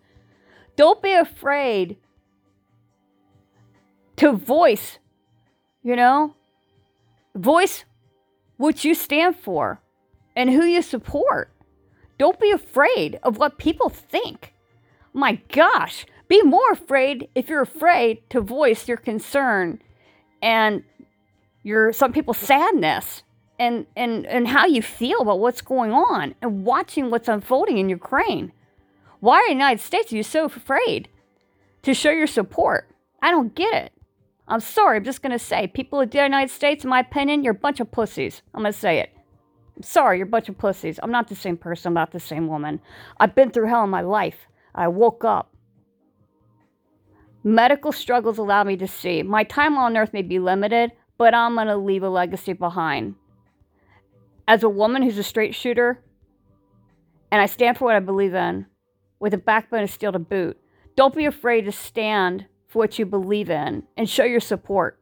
Don't 0.77 1.03
be 1.03 1.13
afraid 1.13 1.99
to 4.17 4.33
voice, 4.33 4.99
you 5.83 5.97
know, 5.97 6.35
voice 7.35 7.85
what 8.59 8.85
you 8.85 8.95
stand 8.95 9.37
for 9.37 9.81
and 10.37 10.51
who 10.51 10.65
you 10.65 10.83
support. 10.83 11.51
Don't 12.19 12.39
be 12.39 12.51
afraid 12.51 13.19
of 13.23 13.39
what 13.39 13.59
people 13.59 13.89
think. 13.89 14.53
My 15.15 15.41
gosh, 15.51 16.05
be 16.29 16.43
more 16.43 16.73
afraid 16.73 17.29
if 17.35 17.49
you're 17.49 17.63
afraid 17.63 18.29
to 18.31 18.41
voice 18.41 18.87
your 18.87 18.99
concern 18.99 19.81
and 20.43 20.83
your 21.63 21.93
some 21.93 22.13
people's 22.13 22.39
sadness 22.39 23.23
and, 23.59 23.87
and, 23.97 24.27
and 24.27 24.49
how 24.49 24.67
you 24.67 24.83
feel 24.83 25.23
about 25.23 25.41
what's 25.41 25.61
going 25.61 25.93
on 25.93 26.35
and 26.43 26.65
watching 26.65 27.11
what's 27.11 27.29
unfolding 27.29 27.79
in 27.79 27.89
Ukraine. 27.89 28.53
Why 29.21 29.41
in 29.41 29.47
the 29.47 29.65
United 29.65 29.81
States 29.81 30.13
are 30.13 30.17
you 30.17 30.23
so 30.23 30.45
afraid 30.45 31.09
to 31.83 31.95
show 31.95 32.11
your 32.11 32.27
support? 32.27 32.89
I 33.21 33.31
don't 33.31 33.55
get 33.55 33.75
it. 33.75 33.93
I'm 34.49 34.61
sorry, 34.61 34.97
I'm 34.97 35.05
just 35.05 35.23
to 35.23 35.39
say, 35.39 35.67
people 35.67 36.01
of 36.01 36.11
the 36.11 36.23
United 36.23 36.51
States, 36.51 36.83
in 36.83 36.91
my 36.91 37.01
opinion, 37.01 37.45
you're 37.45 37.53
a 37.53 37.59
bunch 37.59 37.81
of 37.81 37.91
pussies. 37.91 38.43
I'm 38.55 38.65
to 38.65 38.73
say 38.73 38.99
it. 38.99 39.11
I'm 39.77 39.83
sorry, 39.83 40.19
you're 40.19 40.27
a 40.27 40.31
bunch 40.31 40.49
of 40.49 40.57
pussies. 40.57 40.99
I'm 41.03 41.11
not 41.11 41.29
the 41.29 41.35
same 41.35 41.59
person, 41.59 41.89
I'm 41.89 41.95
not 41.95 42.13
the 42.13 42.21
same 42.21 42.49
woman. 42.49 42.81
I've 43.21 43.35
been 43.35 43.51
through 43.51 43.69
hell 43.69 43.85
in 43.85 43.91
my 43.91 44.01
life. 44.01 44.47
I 44.75 44.89
woke 44.89 45.23
up. 45.25 45.55
Medical 47.45 47.93
struggles 47.93 48.39
allow 48.39 48.65
me 48.65 48.77
to 48.79 48.89
see. 48.89 49.23
My 49.23 49.45
time 49.45 49.77
on 49.77 49.97
earth 49.97 50.13
may 50.13 50.23
be 50.23 50.39
limited, 50.39 50.93
but 51.19 51.35
I'm 51.35 51.57
to 51.57 51.77
leave 51.77 52.03
a 52.03 52.09
legacy 52.09 52.55
behind. 52.55 53.17
As 54.47 54.63
a 54.63 54.69
woman 54.69 55.03
who's 55.03 55.19
a 55.19 55.23
straight 55.23 55.55
shooter, 55.55 56.03
and 57.31 57.43
I 57.43 57.47
stand 57.47 57.77
for 57.77 57.85
what 57.85 57.97
I 57.97 58.01
believe 58.01 58.35
in, 58.35 58.67
with 59.21 59.35
a 59.35 59.39
backbone 59.39 59.83
of 59.83 59.91
steel 59.91 60.13
to 60.13 60.19
boot, 60.19 60.59
don't 60.97 61.15
be 61.15 61.27
afraid 61.27 61.67
to 61.67 61.73
stand 61.73 62.47
for 62.69 62.79
what 62.79 62.99
you 62.99 63.07
believe 63.07 63.51
in 63.51 63.83
and 63.97 64.09
show 64.09 64.25
your 64.25 64.41
support. 64.41 65.01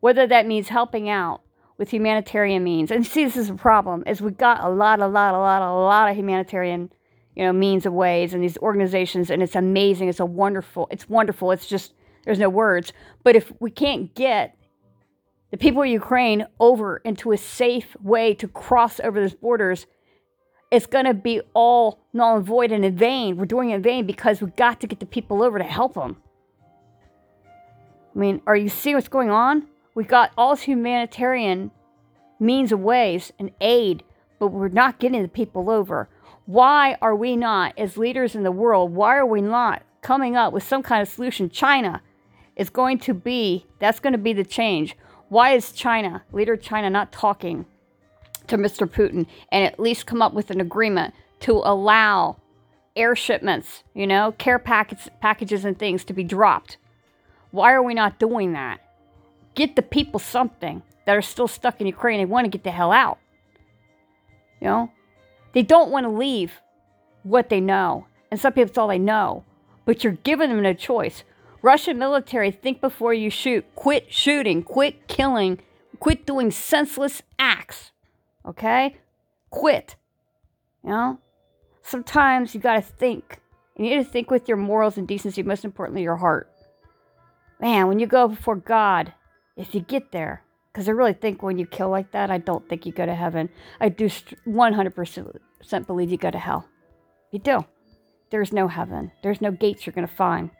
Whether 0.00 0.26
that 0.26 0.46
means 0.46 0.68
helping 0.68 1.08
out 1.08 1.42
with 1.76 1.90
humanitarian 1.90 2.64
means. 2.64 2.90
And 2.90 3.06
see, 3.06 3.24
this 3.24 3.36
is 3.36 3.50
a 3.50 3.54
problem, 3.54 4.02
is 4.06 4.20
we've 4.20 4.36
got 4.36 4.62
a 4.62 4.68
lot, 4.68 5.00
a 5.00 5.06
lot, 5.06 5.34
a 5.34 5.38
lot, 5.38 5.62
a 5.62 5.72
lot 5.72 6.10
of 6.10 6.16
humanitarian, 6.16 6.90
you 7.34 7.42
know, 7.42 7.52
means 7.52 7.86
of 7.86 7.92
ways 7.92 8.34
and 8.34 8.42
these 8.42 8.58
organizations, 8.58 9.30
and 9.30 9.42
it's 9.42 9.56
amazing. 9.56 10.08
It's 10.08 10.20
a 10.20 10.26
wonderful, 10.26 10.88
it's 10.90 11.08
wonderful. 11.08 11.52
It's 11.52 11.66
just, 11.66 11.94
there's 12.24 12.38
no 12.38 12.50
words. 12.50 12.92
But 13.22 13.36
if 13.36 13.52
we 13.60 13.70
can't 13.70 14.14
get 14.14 14.56
the 15.50 15.56
people 15.56 15.82
of 15.82 15.88
Ukraine 15.88 16.46
over 16.58 16.98
into 16.98 17.32
a 17.32 17.38
safe 17.38 17.96
way 18.02 18.34
to 18.34 18.48
cross 18.48 19.00
over 19.00 19.20
those 19.20 19.34
borders, 19.34 19.86
it's 20.70 20.86
going 20.86 21.06
to 21.06 21.14
be 21.14 21.40
all 21.54 22.00
null 22.12 22.36
and 22.36 22.46
void 22.46 22.72
and 22.72 22.84
in 22.84 22.96
vain. 22.96 23.36
We're 23.36 23.46
doing 23.46 23.70
it 23.70 23.76
in 23.76 23.82
vain 23.82 24.06
because 24.06 24.40
we've 24.40 24.54
got 24.54 24.80
to 24.80 24.86
get 24.86 25.00
the 25.00 25.06
people 25.06 25.42
over 25.42 25.58
to 25.58 25.64
help 25.64 25.94
them. 25.94 26.18
I 28.14 28.18
mean, 28.18 28.42
are 28.46 28.56
you 28.56 28.68
seeing 28.68 28.96
what's 28.96 29.08
going 29.08 29.30
on? 29.30 29.66
We've 29.94 30.08
got 30.08 30.32
all 30.36 30.54
this 30.54 30.62
humanitarian 30.62 31.70
means 32.38 32.72
of 32.72 32.80
ways 32.80 33.32
and 33.38 33.50
aid, 33.60 34.02
but 34.38 34.48
we're 34.48 34.68
not 34.68 34.98
getting 34.98 35.22
the 35.22 35.28
people 35.28 35.70
over. 35.70 36.08
Why 36.46 36.96
are 37.00 37.14
we 37.14 37.36
not, 37.36 37.74
as 37.78 37.96
leaders 37.96 38.34
in 38.34 38.42
the 38.42 38.50
world, 38.50 38.92
why 38.94 39.16
are 39.16 39.26
we 39.26 39.40
not 39.40 39.82
coming 40.02 40.36
up 40.36 40.52
with 40.52 40.62
some 40.62 40.82
kind 40.82 41.02
of 41.02 41.08
solution? 41.08 41.50
China 41.50 42.02
is 42.56 42.70
going 42.70 42.98
to 43.00 43.14
be, 43.14 43.66
that's 43.78 44.00
going 44.00 44.12
to 44.12 44.18
be 44.18 44.32
the 44.32 44.44
change. 44.44 44.96
Why 45.28 45.52
is 45.52 45.70
China, 45.70 46.24
leader 46.32 46.56
China, 46.56 46.90
not 46.90 47.12
talking 47.12 47.66
to 48.48 48.58
Mr. 48.58 48.88
Putin 48.88 49.26
and 49.52 49.64
at 49.64 49.78
least 49.78 50.06
come 50.06 50.22
up 50.22 50.34
with 50.34 50.50
an 50.50 50.60
agreement 50.60 51.14
to 51.40 51.52
allow 51.64 52.36
air 52.96 53.14
shipments, 53.14 53.84
you 53.94 54.06
know, 54.06 54.32
care 54.32 54.58
packets, 54.58 55.08
packages 55.20 55.64
and 55.64 55.78
things 55.78 56.04
to 56.04 56.12
be 56.12 56.24
dropped 56.24 56.76
why 57.50 57.72
are 57.72 57.82
we 57.82 57.94
not 57.94 58.18
doing 58.18 58.52
that? 58.52 58.80
Get 59.54 59.76
the 59.76 59.82
people 59.82 60.20
something 60.20 60.82
that 61.06 61.16
are 61.16 61.22
still 61.22 61.48
stuck 61.48 61.80
in 61.80 61.86
Ukraine. 61.86 62.18
They 62.18 62.24
want 62.24 62.44
to 62.44 62.50
get 62.50 62.64
the 62.64 62.70
hell 62.70 62.92
out. 62.92 63.18
You 64.60 64.68
know? 64.68 64.92
They 65.52 65.62
don't 65.62 65.90
want 65.90 66.04
to 66.04 66.10
leave 66.10 66.60
what 67.22 67.48
they 67.48 67.60
know. 67.60 68.06
And 68.30 68.38
some 68.38 68.52
people, 68.52 68.70
it's 68.70 68.78
all 68.78 68.88
they 68.88 68.98
know. 68.98 69.44
But 69.84 70.04
you're 70.04 70.12
giving 70.12 70.50
them 70.50 70.62
no 70.62 70.72
choice. 70.72 71.24
Russian 71.62 71.98
military, 71.98 72.50
think 72.50 72.80
before 72.80 73.12
you 73.12 73.28
shoot. 73.28 73.64
Quit 73.74 74.12
shooting. 74.12 74.62
Quit 74.62 75.08
killing. 75.08 75.58
Quit 75.98 76.24
doing 76.24 76.50
senseless 76.52 77.22
acts. 77.38 77.90
Okay? 78.46 78.96
Quit. 79.50 79.96
You 80.84 80.90
know? 80.90 81.18
Sometimes 81.82 82.54
you 82.54 82.60
got 82.60 82.76
to 82.76 82.82
think. 82.82 83.40
You 83.76 83.84
need 83.84 83.96
to 83.96 84.04
think 84.04 84.30
with 84.30 84.46
your 84.46 84.56
morals 84.56 84.96
and 84.96 85.08
decency, 85.08 85.42
most 85.42 85.64
importantly, 85.64 86.02
your 86.02 86.16
heart 86.16 86.48
man, 87.60 87.88
when 87.88 87.98
you 87.98 88.06
go 88.06 88.28
before 88.28 88.56
God, 88.56 89.12
if 89.56 89.74
you 89.74 89.80
get 89.80 90.12
there, 90.12 90.42
because 90.72 90.88
I 90.88 90.92
really 90.92 91.12
think 91.12 91.42
when 91.42 91.58
you 91.58 91.66
kill 91.66 91.90
like 91.90 92.12
that, 92.12 92.30
I 92.30 92.38
don't 92.38 92.68
think 92.68 92.86
you 92.86 92.92
go 92.92 93.04
to 93.04 93.14
heaven. 93.14 93.48
I 93.80 93.88
do 93.88 94.06
100% 94.06 95.86
believe 95.86 96.10
you 96.10 96.16
go 96.16 96.30
to 96.30 96.38
hell. 96.38 96.68
You 97.32 97.38
do. 97.40 97.64
There's 98.30 98.52
no 98.52 98.68
heaven. 98.68 99.10
There's 99.22 99.40
no 99.40 99.50
gates 99.50 99.84
you're 99.84 99.92
going 99.92 100.06
to 100.06 100.14
find. 100.14 100.50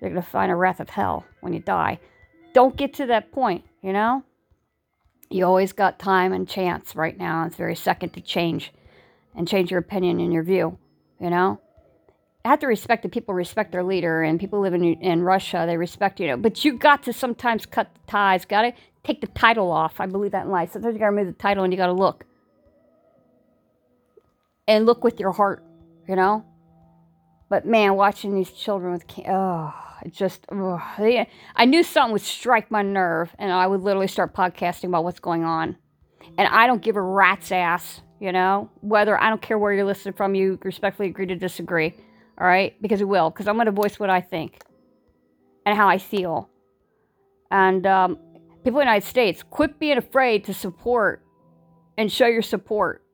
You're 0.00 0.10
going 0.10 0.22
to 0.22 0.28
find 0.28 0.50
a 0.50 0.56
wrath 0.56 0.80
of 0.80 0.88
hell 0.90 1.26
when 1.40 1.52
you 1.52 1.60
die. 1.60 2.00
Don't 2.54 2.76
get 2.76 2.94
to 2.94 3.06
that 3.06 3.32
point, 3.32 3.64
you 3.82 3.92
know? 3.92 4.24
You 5.28 5.44
always 5.44 5.72
got 5.72 5.98
time 5.98 6.32
and 6.32 6.48
chance 6.48 6.96
right 6.96 7.16
now. 7.16 7.44
It's 7.44 7.56
very 7.56 7.76
second 7.76 8.10
to 8.14 8.20
change 8.20 8.72
and 9.36 9.46
change 9.46 9.70
your 9.70 9.80
opinion 9.80 10.18
and 10.18 10.32
your 10.32 10.42
view, 10.42 10.78
you 11.20 11.30
know? 11.30 11.60
Have 12.44 12.60
to 12.60 12.66
respect 12.66 13.02
that 13.02 13.12
people 13.12 13.34
respect 13.34 13.72
their 13.72 13.84
leader 13.84 14.22
and 14.22 14.40
people 14.40 14.60
live 14.60 14.72
in, 14.72 14.82
in 14.82 15.22
Russia, 15.22 15.64
they 15.66 15.76
respect, 15.76 16.20
you 16.20 16.26
know, 16.26 16.36
but 16.38 16.64
you 16.64 16.72
got 16.72 17.02
to 17.02 17.12
sometimes 17.12 17.66
cut 17.66 17.92
the 17.94 18.00
ties, 18.10 18.44
got 18.46 18.62
to 18.62 18.72
take 19.04 19.20
the 19.20 19.26
title 19.28 19.70
off. 19.70 20.00
I 20.00 20.06
believe 20.06 20.32
that 20.32 20.46
in 20.46 20.50
life. 20.50 20.72
Sometimes 20.72 20.94
you 20.94 20.98
got 20.98 21.06
to 21.06 21.12
remove 21.12 21.26
the 21.26 21.40
title 21.40 21.64
and 21.64 21.72
you 21.72 21.76
got 21.76 21.86
to 21.86 21.92
look. 21.92 22.24
And 24.66 24.86
look 24.86 25.04
with 25.04 25.20
your 25.20 25.32
heart, 25.32 25.64
you 26.08 26.16
know? 26.16 26.44
But 27.50 27.66
man, 27.66 27.96
watching 27.96 28.34
these 28.34 28.52
children 28.52 28.92
with, 28.92 29.04
oh, 29.28 29.74
it 30.04 30.12
just, 30.12 30.46
oh, 30.50 30.80
I 31.56 31.64
knew 31.66 31.82
something 31.82 32.12
would 32.12 32.22
strike 32.22 32.70
my 32.70 32.82
nerve 32.82 33.34
and 33.38 33.52
I 33.52 33.66
would 33.66 33.80
literally 33.80 34.06
start 34.06 34.32
podcasting 34.34 34.84
about 34.84 35.04
what's 35.04 35.20
going 35.20 35.44
on. 35.44 35.76
And 36.38 36.48
I 36.48 36.66
don't 36.66 36.80
give 36.80 36.96
a 36.96 37.02
rat's 37.02 37.50
ass, 37.50 38.02
you 38.20 38.32
know, 38.32 38.70
whether 38.80 39.20
I 39.20 39.28
don't 39.28 39.42
care 39.42 39.58
where 39.58 39.72
you're 39.72 39.84
listening 39.84 40.14
from, 40.14 40.34
you 40.34 40.58
respectfully 40.62 41.08
agree 41.08 41.26
to 41.26 41.34
disagree, 41.34 41.94
all 42.40 42.46
right? 42.46 42.80
Because 42.80 43.00
it 43.00 43.08
will, 43.08 43.30
because 43.30 43.46
I'm 43.46 43.56
going 43.56 43.66
to 43.66 43.72
voice 43.72 44.00
what 44.00 44.10
I 44.10 44.20
think 44.20 44.62
and 45.66 45.76
how 45.76 45.88
I 45.88 45.98
feel. 45.98 46.48
And 47.50 47.86
um, 47.86 48.18
people 48.64 48.80
in 48.80 48.86
the 48.86 48.92
United 48.92 49.06
States, 49.06 49.42
quit 49.42 49.78
being 49.78 49.98
afraid 49.98 50.44
to 50.44 50.54
support 50.54 51.22
and 51.98 52.10
show 52.10 52.26
your 52.26 52.42
support. 52.42 53.04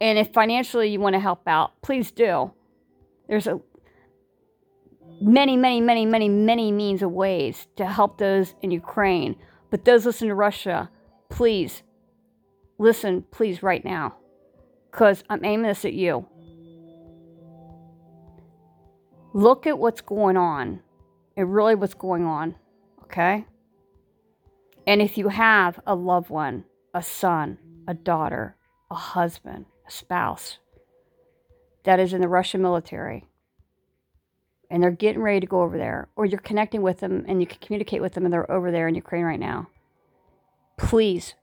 And 0.00 0.18
if 0.18 0.32
financially 0.32 0.88
you 0.88 1.00
want 1.00 1.14
to 1.14 1.20
help 1.20 1.42
out, 1.46 1.80
please 1.82 2.10
do. 2.10 2.52
There's 3.28 3.46
a 3.46 3.60
many, 5.20 5.56
many, 5.56 5.80
many, 5.80 6.06
many, 6.06 6.28
many 6.28 6.72
means 6.72 7.02
of 7.02 7.12
ways 7.12 7.66
to 7.76 7.86
help 7.86 8.18
those 8.18 8.54
in 8.62 8.70
Ukraine. 8.70 9.36
But 9.70 9.84
those 9.84 10.04
listen 10.04 10.28
to 10.28 10.34
Russia, 10.34 10.90
please 11.28 11.82
listen, 12.78 13.22
please, 13.30 13.62
right 13.62 13.84
now, 13.84 14.16
because 14.90 15.22
I'm 15.28 15.44
aiming 15.44 15.66
this 15.66 15.84
at 15.84 15.92
you. 15.92 16.26
Look 19.32 19.66
at 19.66 19.78
what's 19.78 20.00
going 20.00 20.36
on 20.36 20.80
and 21.36 21.54
really 21.54 21.74
what's 21.74 21.94
going 21.94 22.24
on, 22.24 22.56
okay? 23.04 23.46
And 24.86 25.00
if 25.00 25.16
you 25.16 25.28
have 25.28 25.78
a 25.86 25.94
loved 25.94 26.30
one, 26.30 26.64
a 26.92 27.02
son, 27.02 27.58
a 27.86 27.94
daughter, 27.94 28.56
a 28.90 28.94
husband, 28.94 29.66
a 29.86 29.90
spouse 29.90 30.58
that 31.84 32.00
is 32.00 32.12
in 32.12 32.20
the 32.20 32.28
Russian 32.28 32.60
military, 32.60 33.24
and 34.68 34.82
they're 34.82 34.90
getting 34.90 35.22
ready 35.22 35.40
to 35.40 35.46
go 35.46 35.62
over 35.62 35.78
there, 35.78 36.08
or 36.16 36.26
you're 36.26 36.40
connecting 36.40 36.82
with 36.82 36.98
them 36.98 37.24
and 37.28 37.40
you 37.40 37.46
can 37.46 37.58
communicate 37.60 38.02
with 38.02 38.14
them 38.14 38.24
and 38.24 38.32
they're 38.32 38.50
over 38.50 38.70
there 38.70 38.88
in 38.88 38.94
Ukraine 38.94 39.24
right 39.24 39.40
now, 39.40 39.68
please, 40.76 41.34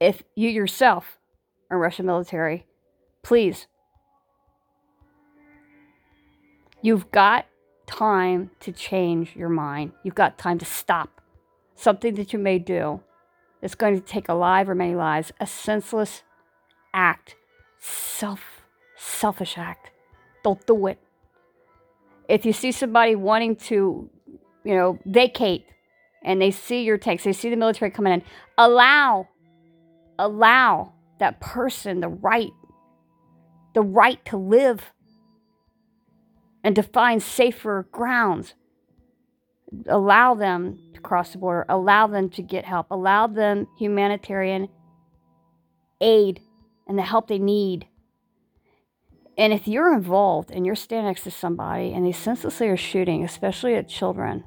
if 0.00 0.22
you 0.34 0.50
yourself 0.50 1.18
are 1.70 1.78
Russian 1.78 2.06
military, 2.06 2.66
please, 3.22 3.66
you've 6.88 7.10
got 7.12 7.46
time 7.86 8.50
to 8.60 8.72
change 8.72 9.36
your 9.36 9.48
mind. 9.48 9.92
You've 10.02 10.14
got 10.14 10.38
time 10.38 10.58
to 10.58 10.64
stop 10.64 11.20
something 11.76 12.14
that 12.14 12.32
you 12.32 12.38
may 12.38 12.58
do 12.58 13.00
that's 13.60 13.74
going 13.74 13.94
to 13.94 14.04
take 14.04 14.28
a 14.28 14.34
life 14.34 14.68
or 14.68 14.74
many 14.74 14.94
lives, 14.94 15.30
a 15.38 15.46
senseless 15.46 16.22
act, 16.92 17.36
self 17.78 18.62
selfish 18.96 19.56
act. 19.56 19.90
Don't 20.42 20.66
do 20.66 20.86
it 20.86 20.98
if 22.28 22.44
you 22.44 22.52
see 22.52 22.70
somebody 22.70 23.14
wanting 23.14 23.56
to, 23.56 24.08
you 24.64 24.74
know, 24.74 24.98
vacate 25.06 25.64
and 26.22 26.40
they 26.40 26.50
see 26.50 26.82
your 26.82 26.98
tanks, 26.98 27.24
they 27.24 27.32
see 27.32 27.48
the 27.48 27.56
military 27.56 27.90
coming 27.90 28.12
in, 28.12 28.22
allow, 28.58 29.26
allow 30.18 30.92
that 31.18 31.40
person 31.40 32.00
the 32.00 32.08
right, 32.08 32.50
the 33.74 33.80
right 33.80 34.22
to 34.26 34.36
live 34.36 34.92
and 36.62 36.74
to 36.76 36.82
find 36.82 37.22
safer 37.22 37.88
grounds. 37.92 38.54
Allow 39.86 40.34
them 40.34 40.78
to 40.94 41.00
cross 41.00 41.32
the 41.32 41.38
border, 41.38 41.66
allow 41.68 42.06
them 42.06 42.30
to 42.30 42.42
get 42.42 42.64
help, 42.64 42.86
allow 42.90 43.26
them 43.26 43.66
humanitarian 43.78 44.68
aid 46.00 46.40
and 46.86 46.98
the 46.98 47.02
help 47.02 47.28
they 47.28 47.38
need. 47.38 47.86
And 49.36 49.52
if 49.52 49.68
you're 49.68 49.94
involved 49.94 50.50
and 50.50 50.66
you're 50.66 50.74
standing 50.74 51.06
next 51.06 51.22
to 51.24 51.30
somebody 51.30 51.92
and 51.92 52.04
they 52.04 52.12
senselessly 52.12 52.68
are 52.68 52.76
shooting, 52.76 53.22
especially 53.22 53.74
at 53.74 53.88
children, 53.88 54.44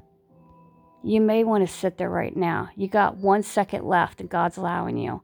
you 1.02 1.20
may 1.20 1.44
want 1.44 1.66
to 1.66 1.72
sit 1.72 1.98
there 1.98 2.10
right 2.10 2.36
now. 2.36 2.68
You 2.76 2.88
got 2.88 3.16
one 3.16 3.42
second 3.42 3.84
left 3.84 4.20
and 4.20 4.28
God's 4.28 4.56
allowing 4.56 4.98
you. 4.98 5.22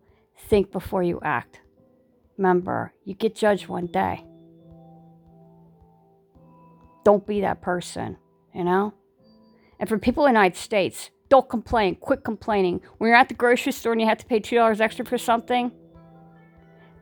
Think 0.48 0.72
before 0.72 1.02
you 1.02 1.20
act. 1.22 1.60
Remember, 2.36 2.94
you 3.04 3.14
get 3.14 3.34
judged 3.34 3.68
one 3.68 3.86
day. 3.86 4.24
Don't 7.08 7.26
be 7.26 7.40
that 7.40 7.62
person, 7.62 8.18
you 8.54 8.64
know? 8.64 8.92
And 9.80 9.88
for 9.88 9.98
people 9.98 10.26
in 10.26 10.34
the 10.34 10.38
United 10.38 10.58
States, 10.58 11.08
don't 11.30 11.48
complain. 11.48 11.94
Quit 11.94 12.22
complaining. 12.22 12.82
When 12.98 13.08
you're 13.08 13.16
at 13.16 13.28
the 13.28 13.34
grocery 13.34 13.72
store 13.72 13.92
and 13.92 14.00
you 14.02 14.06
have 14.06 14.18
to 14.18 14.26
pay 14.26 14.40
$2 14.40 14.78
extra 14.78 15.06
for 15.06 15.16
something, 15.16 15.72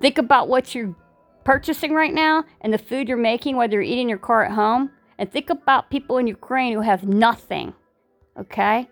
think 0.01 0.19
about 0.19 0.47
what 0.47 0.77
you're 0.77 0.95
purchasing 1.43 1.93
right 1.93 2.15
now 2.15 2.45
and 2.61 2.73
the 2.73 2.79
food 2.79 3.09
you're 3.09 3.17
making, 3.17 3.57
whether 3.57 3.73
you're 3.73 3.83
eating 3.83 4.09
your 4.09 4.19
car 4.19 4.45
at 4.45 4.53
home, 4.53 4.93
and 5.19 5.29
think 5.29 5.51
about 5.51 5.91
people 5.91 6.19
in 6.19 6.29
Ukraine 6.29 6.73
who 6.73 6.83
have 6.83 7.03
nothing. 7.03 7.75
Okay? 8.39 8.89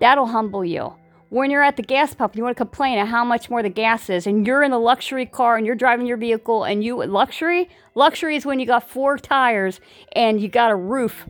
That'll 0.00 0.24
humble 0.24 0.64
you. 0.64 0.94
When 1.28 1.50
you're 1.50 1.62
at 1.62 1.76
the 1.76 1.82
gas 1.82 2.14
pump, 2.14 2.36
you 2.36 2.44
want 2.44 2.56
to 2.56 2.64
complain 2.64 2.98
at 2.98 3.08
how 3.08 3.24
much 3.24 3.50
more 3.50 3.60
the 3.60 3.68
gas 3.68 4.08
is, 4.08 4.28
and 4.28 4.46
you're 4.46 4.62
in 4.62 4.70
the 4.70 4.78
luxury 4.78 5.26
car 5.26 5.56
and 5.56 5.66
you're 5.66 5.74
driving 5.74 6.06
your 6.06 6.16
vehicle, 6.16 6.62
and 6.62 6.84
you 6.84 7.04
luxury 7.04 7.68
luxury 7.96 8.36
is 8.36 8.46
when 8.46 8.60
you 8.60 8.66
got 8.66 8.88
four 8.88 9.18
tires 9.18 9.80
and 10.12 10.40
you 10.40 10.48
got 10.48 10.70
a 10.70 10.76
roof 10.76 11.26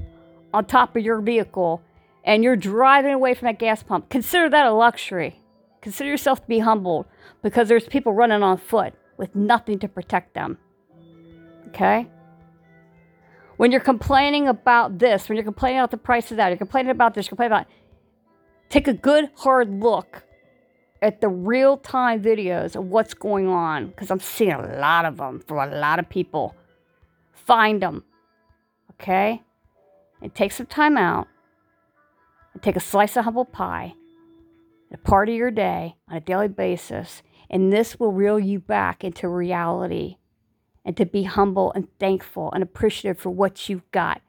on 0.53 0.67
top 0.67 0.97
of 0.97 1.03
your 1.03 1.21
vehicle, 1.21 1.83
and 2.25 2.45
you're 2.45 2.57
driving 2.57 3.13
away 3.13 3.35
from 3.35 3.47
that 3.47 3.59
gas 3.59 3.83
pump. 3.83 4.09
Consider 4.11 4.49
that 4.51 4.67
a 4.67 4.73
luxury. 4.73 5.41
Consider 5.81 6.11
yourself 6.11 6.41
to 6.43 6.47
be 6.47 6.59
humbled 6.59 7.07
because 7.43 7.69
there's 7.69 7.87
people 7.87 8.13
running 8.13 8.43
on 8.43 8.59
foot 8.59 8.95
with 9.17 9.35
nothing 9.35 9.79
to 9.79 9.89
protect 9.89 10.35
them. 10.35 10.59
Okay? 11.69 12.09
When 13.57 13.71
you're 13.71 13.81
complaining 13.81 14.49
about 14.49 14.99
this, 14.99 15.29
when 15.29 15.37
you're 15.37 15.45
complaining 15.45 15.79
about 15.79 15.91
the 15.91 15.97
price 15.97 16.31
of 16.31 16.37
that, 16.37 16.49
you're 16.49 16.59
complaining 16.59 16.91
about 16.91 17.15
this, 17.15 17.27
you're 17.27 17.31
complaining 17.31 17.53
about 17.53 17.67
take 18.69 18.89
a 18.89 18.93
good 18.93 19.31
hard 19.37 19.71
look 19.71 20.23
at 21.03 21.21
the 21.21 21.29
real 21.29 21.77
time 21.77 22.23
videos 22.23 22.75
of 22.75 22.85
what's 22.85 23.15
going 23.15 23.47
on 23.47 23.89
because 23.89 24.11
I'm 24.11 24.21
seeing 24.21 24.53
a 24.53 24.79
lot 24.79 25.05
of 25.05 25.19
them 25.19 25.43
for 25.47 25.63
a 25.63 25.79
lot 25.79 25.99
of 25.99 26.09
people. 26.09 26.55
Find 27.33 27.83
them. 27.83 28.05
Okay? 28.93 29.43
And 30.23 30.35
take 30.35 30.53
some 30.53 30.67
time 30.67 30.97
out 30.97 31.29
and 32.55 32.63
take 32.63 32.77
a 32.77 32.81
slice 32.81 33.17
of 33.17 33.25
humble 33.25 33.45
pie, 33.45 33.95
a 34.93 34.97
part 34.97 35.29
of 35.29 35.35
your 35.35 35.51
day 35.51 35.97
on 36.09 36.17
a 36.17 36.21
daily 36.21 36.49
basis, 36.49 37.23
and 37.51 37.73
this 37.73 38.01
will 38.01 38.13
reel 38.13 38.39
you 38.41 38.59
back 38.59 39.05
into 39.05 39.29
reality 39.29 40.17
and 40.85 40.97
to 40.97 41.05
be 41.05 41.25
humble 41.25 41.73
and 41.75 41.89
thankful 41.99 42.51
and 42.53 42.63
appreciative 42.63 43.19
for 43.19 43.31
what 43.31 43.69
you've 43.69 43.89
got. 43.91 44.23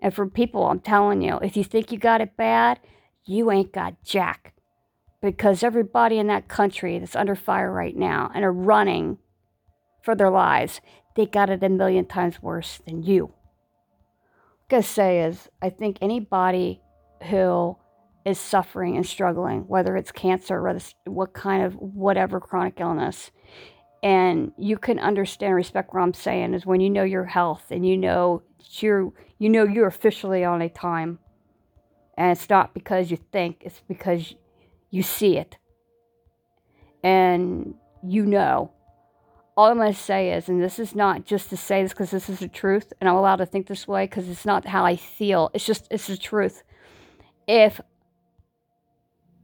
And 0.00 0.14
for 0.14 0.26
people, 0.26 0.66
I'm 0.66 0.80
telling 0.80 1.22
you, 1.22 1.38
if 1.42 1.56
you 1.56 1.64
think 1.64 1.92
you 1.92 1.98
got 1.98 2.20
it 2.20 2.36
bad, 2.36 2.80
you 3.26 3.50
ain't 3.50 3.72
got 3.72 4.02
jack. 4.04 4.54
Because 5.20 5.62
everybody 5.62 6.18
in 6.18 6.26
that 6.26 6.48
country 6.48 6.98
that's 6.98 7.16
under 7.16 7.34
fire 7.34 7.72
right 7.72 7.96
now 7.96 8.30
and 8.34 8.44
are 8.44 8.52
running 8.52 9.18
for 10.02 10.14
their 10.14 10.30
lives, 10.30 10.80
they 11.16 11.24
got 11.24 11.48
it 11.48 11.62
a 11.62 11.68
million 11.68 12.04
times 12.04 12.42
worse 12.42 12.80
than 12.86 13.02
you. 13.02 13.24
What 13.24 13.32
I'm 13.32 14.68
gonna 14.68 14.82
say 14.82 15.22
is, 15.22 15.48
I 15.62 15.70
think 15.70 15.98
anybody 16.00 16.80
who 17.30 17.76
is 18.24 18.38
suffering 18.38 18.96
and 18.96 19.06
struggling, 19.06 19.60
whether 19.68 19.96
it's 19.96 20.10
cancer 20.10 20.56
or 20.56 20.78
what 21.06 21.34
kind 21.34 21.64
of 21.64 21.74
whatever 21.74 22.40
chronic 22.40 22.80
illness. 22.80 23.30
And 24.02 24.52
you 24.58 24.76
can 24.76 24.98
understand 24.98 25.48
and 25.48 25.56
respect 25.56 25.94
what 25.94 26.02
I'm 26.02 26.14
saying 26.14 26.54
is 26.54 26.66
when 26.66 26.80
you 26.80 26.90
know 26.90 27.04
your 27.04 27.24
health 27.24 27.64
and 27.70 27.86
you 27.86 27.96
know 27.96 28.42
you're 28.78 29.12
you 29.38 29.48
know 29.48 29.64
you're 29.64 29.86
officially 29.86 30.44
on 30.44 30.62
a 30.62 30.68
time. 30.68 31.18
And 32.16 32.32
it's 32.32 32.48
not 32.48 32.74
because 32.74 33.10
you 33.10 33.18
think, 33.32 33.62
it's 33.62 33.82
because 33.88 34.34
you 34.90 35.02
see 35.02 35.36
it. 35.36 35.56
And 37.02 37.74
you 38.02 38.24
know. 38.24 38.70
All 39.56 39.70
I'm 39.70 39.76
going 39.76 39.92
to 39.92 39.98
say 39.98 40.32
is, 40.32 40.48
and 40.48 40.60
this 40.60 40.80
is 40.80 40.96
not 40.96 41.26
just 41.26 41.48
to 41.50 41.56
say 41.56 41.82
this 41.82 41.92
because 41.92 42.10
this 42.10 42.28
is 42.28 42.40
the 42.40 42.48
truth, 42.48 42.92
and 43.00 43.08
I'm 43.08 43.14
allowed 43.14 43.36
to 43.36 43.46
think 43.46 43.68
this 43.68 43.86
way 43.86 44.04
because 44.04 44.28
it's 44.28 44.44
not 44.44 44.66
how 44.66 44.84
I 44.84 44.96
feel. 44.96 45.50
It's 45.54 45.64
just, 45.64 45.86
it's 45.92 46.08
the 46.08 46.16
truth. 46.16 46.64
If 47.46 47.80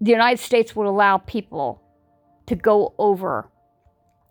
the 0.01 0.11
United 0.11 0.43
States 0.43 0.75
would 0.75 0.89
allow 0.89 1.19
people 1.19 1.81
to 2.47 2.57
go 2.57 2.93
over 2.99 3.49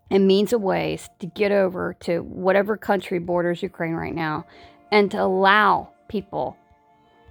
in 0.10 0.28
means 0.28 0.52
of 0.52 0.62
ways 0.62 1.10
to 1.19 1.28
get 1.28 1.52
over 1.52 1.95
to 2.02 2.19
whatever 2.19 2.75
country 2.75 3.19
borders 3.19 3.63
Ukraine 3.63 3.93
right 3.93 4.15
now 4.15 4.45
and 4.91 5.10
to 5.12 5.21
allow 5.21 5.91
people 6.10 6.58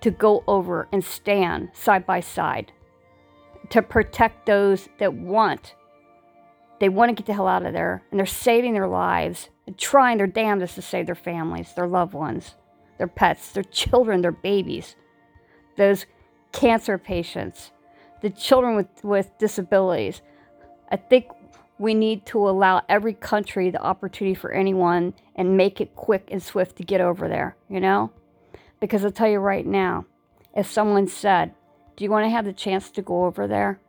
to 0.01 0.11
go 0.11 0.45
over 0.47 0.89
and 0.93 1.05
stand 1.05 1.71
side 1.75 2.07
by 2.07 2.21
side 2.21 2.73
to 3.71 3.83
protect 3.83 4.47
those 4.47 4.89
that 4.99 5.15
want. 5.15 5.75
They 6.81 6.89
want 6.89 7.11
to 7.11 7.15
get 7.15 7.27
the 7.27 7.35
hell 7.35 7.49
out 7.49 7.67
of 7.67 7.73
there 7.73 8.03
and 8.11 8.19
they're 8.19 8.27
saving 8.27 8.75
their 8.75 8.87
lives 8.87 9.49
and 9.67 9.77
trying 9.77 10.19
their 10.19 10.27
damnedest 10.27 10.77
to 10.77 10.83
save 10.83 11.07
their 11.07 11.15
families, 11.15 11.73
their 11.75 11.89
loved 11.89 12.15
ones, 12.15 12.55
their 12.99 13.09
pets, 13.09 13.53
their 13.53 13.65
children, 13.65 14.23
their 14.23 14.33
babies, 14.33 14.97
those 15.77 16.07
cancer 16.53 16.99
patients, 16.99 17.73
the 18.23 18.31
children 18.31 18.77
with, 18.77 19.05
with 19.05 19.37
disabilities. 19.39 20.23
I 20.91 20.97
think 20.97 21.27
we 21.79 21.95
need 21.95 22.27
to 22.27 22.49
allow 22.49 22.83
every 22.89 23.15
country 23.15 23.71
the 23.71 23.83
opportunity 23.83 24.35
for 24.35 24.51
anyone 24.51 25.15
and 25.37 25.57
make 25.57 25.81
it 25.81 25.95
quick 25.95 26.29
and 26.31 26.43
swift 26.43 26.77
to 26.77 26.85
get 26.85 27.01
over 27.01 27.29
there, 27.29 27.57
you 27.69 27.81
know? 27.81 28.11
Because 28.81 29.05
I'll 29.05 29.11
tell 29.11 29.29
you 29.29 29.39
right 29.39 29.67
now, 29.67 30.07
if 30.57 30.71
someone 30.71 31.09
said, 31.09 31.55
Do 31.97 32.05
you 32.05 32.11
want 32.11 32.25
to 32.25 32.31
have 32.31 32.45
the 32.45 32.53
chance 32.53 32.91
to 32.91 33.03
go 33.03 33.25
over 33.25 33.47
there? 33.47 33.81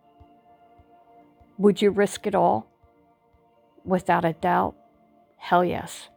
Would 1.58 1.82
you 1.82 1.92
risk 1.92 2.26
it 2.26 2.36
all? 2.36 2.68
Without 3.84 4.26
a 4.26 4.34
doubt, 4.34 4.76
hell 5.38 5.64
yes. 5.64 6.10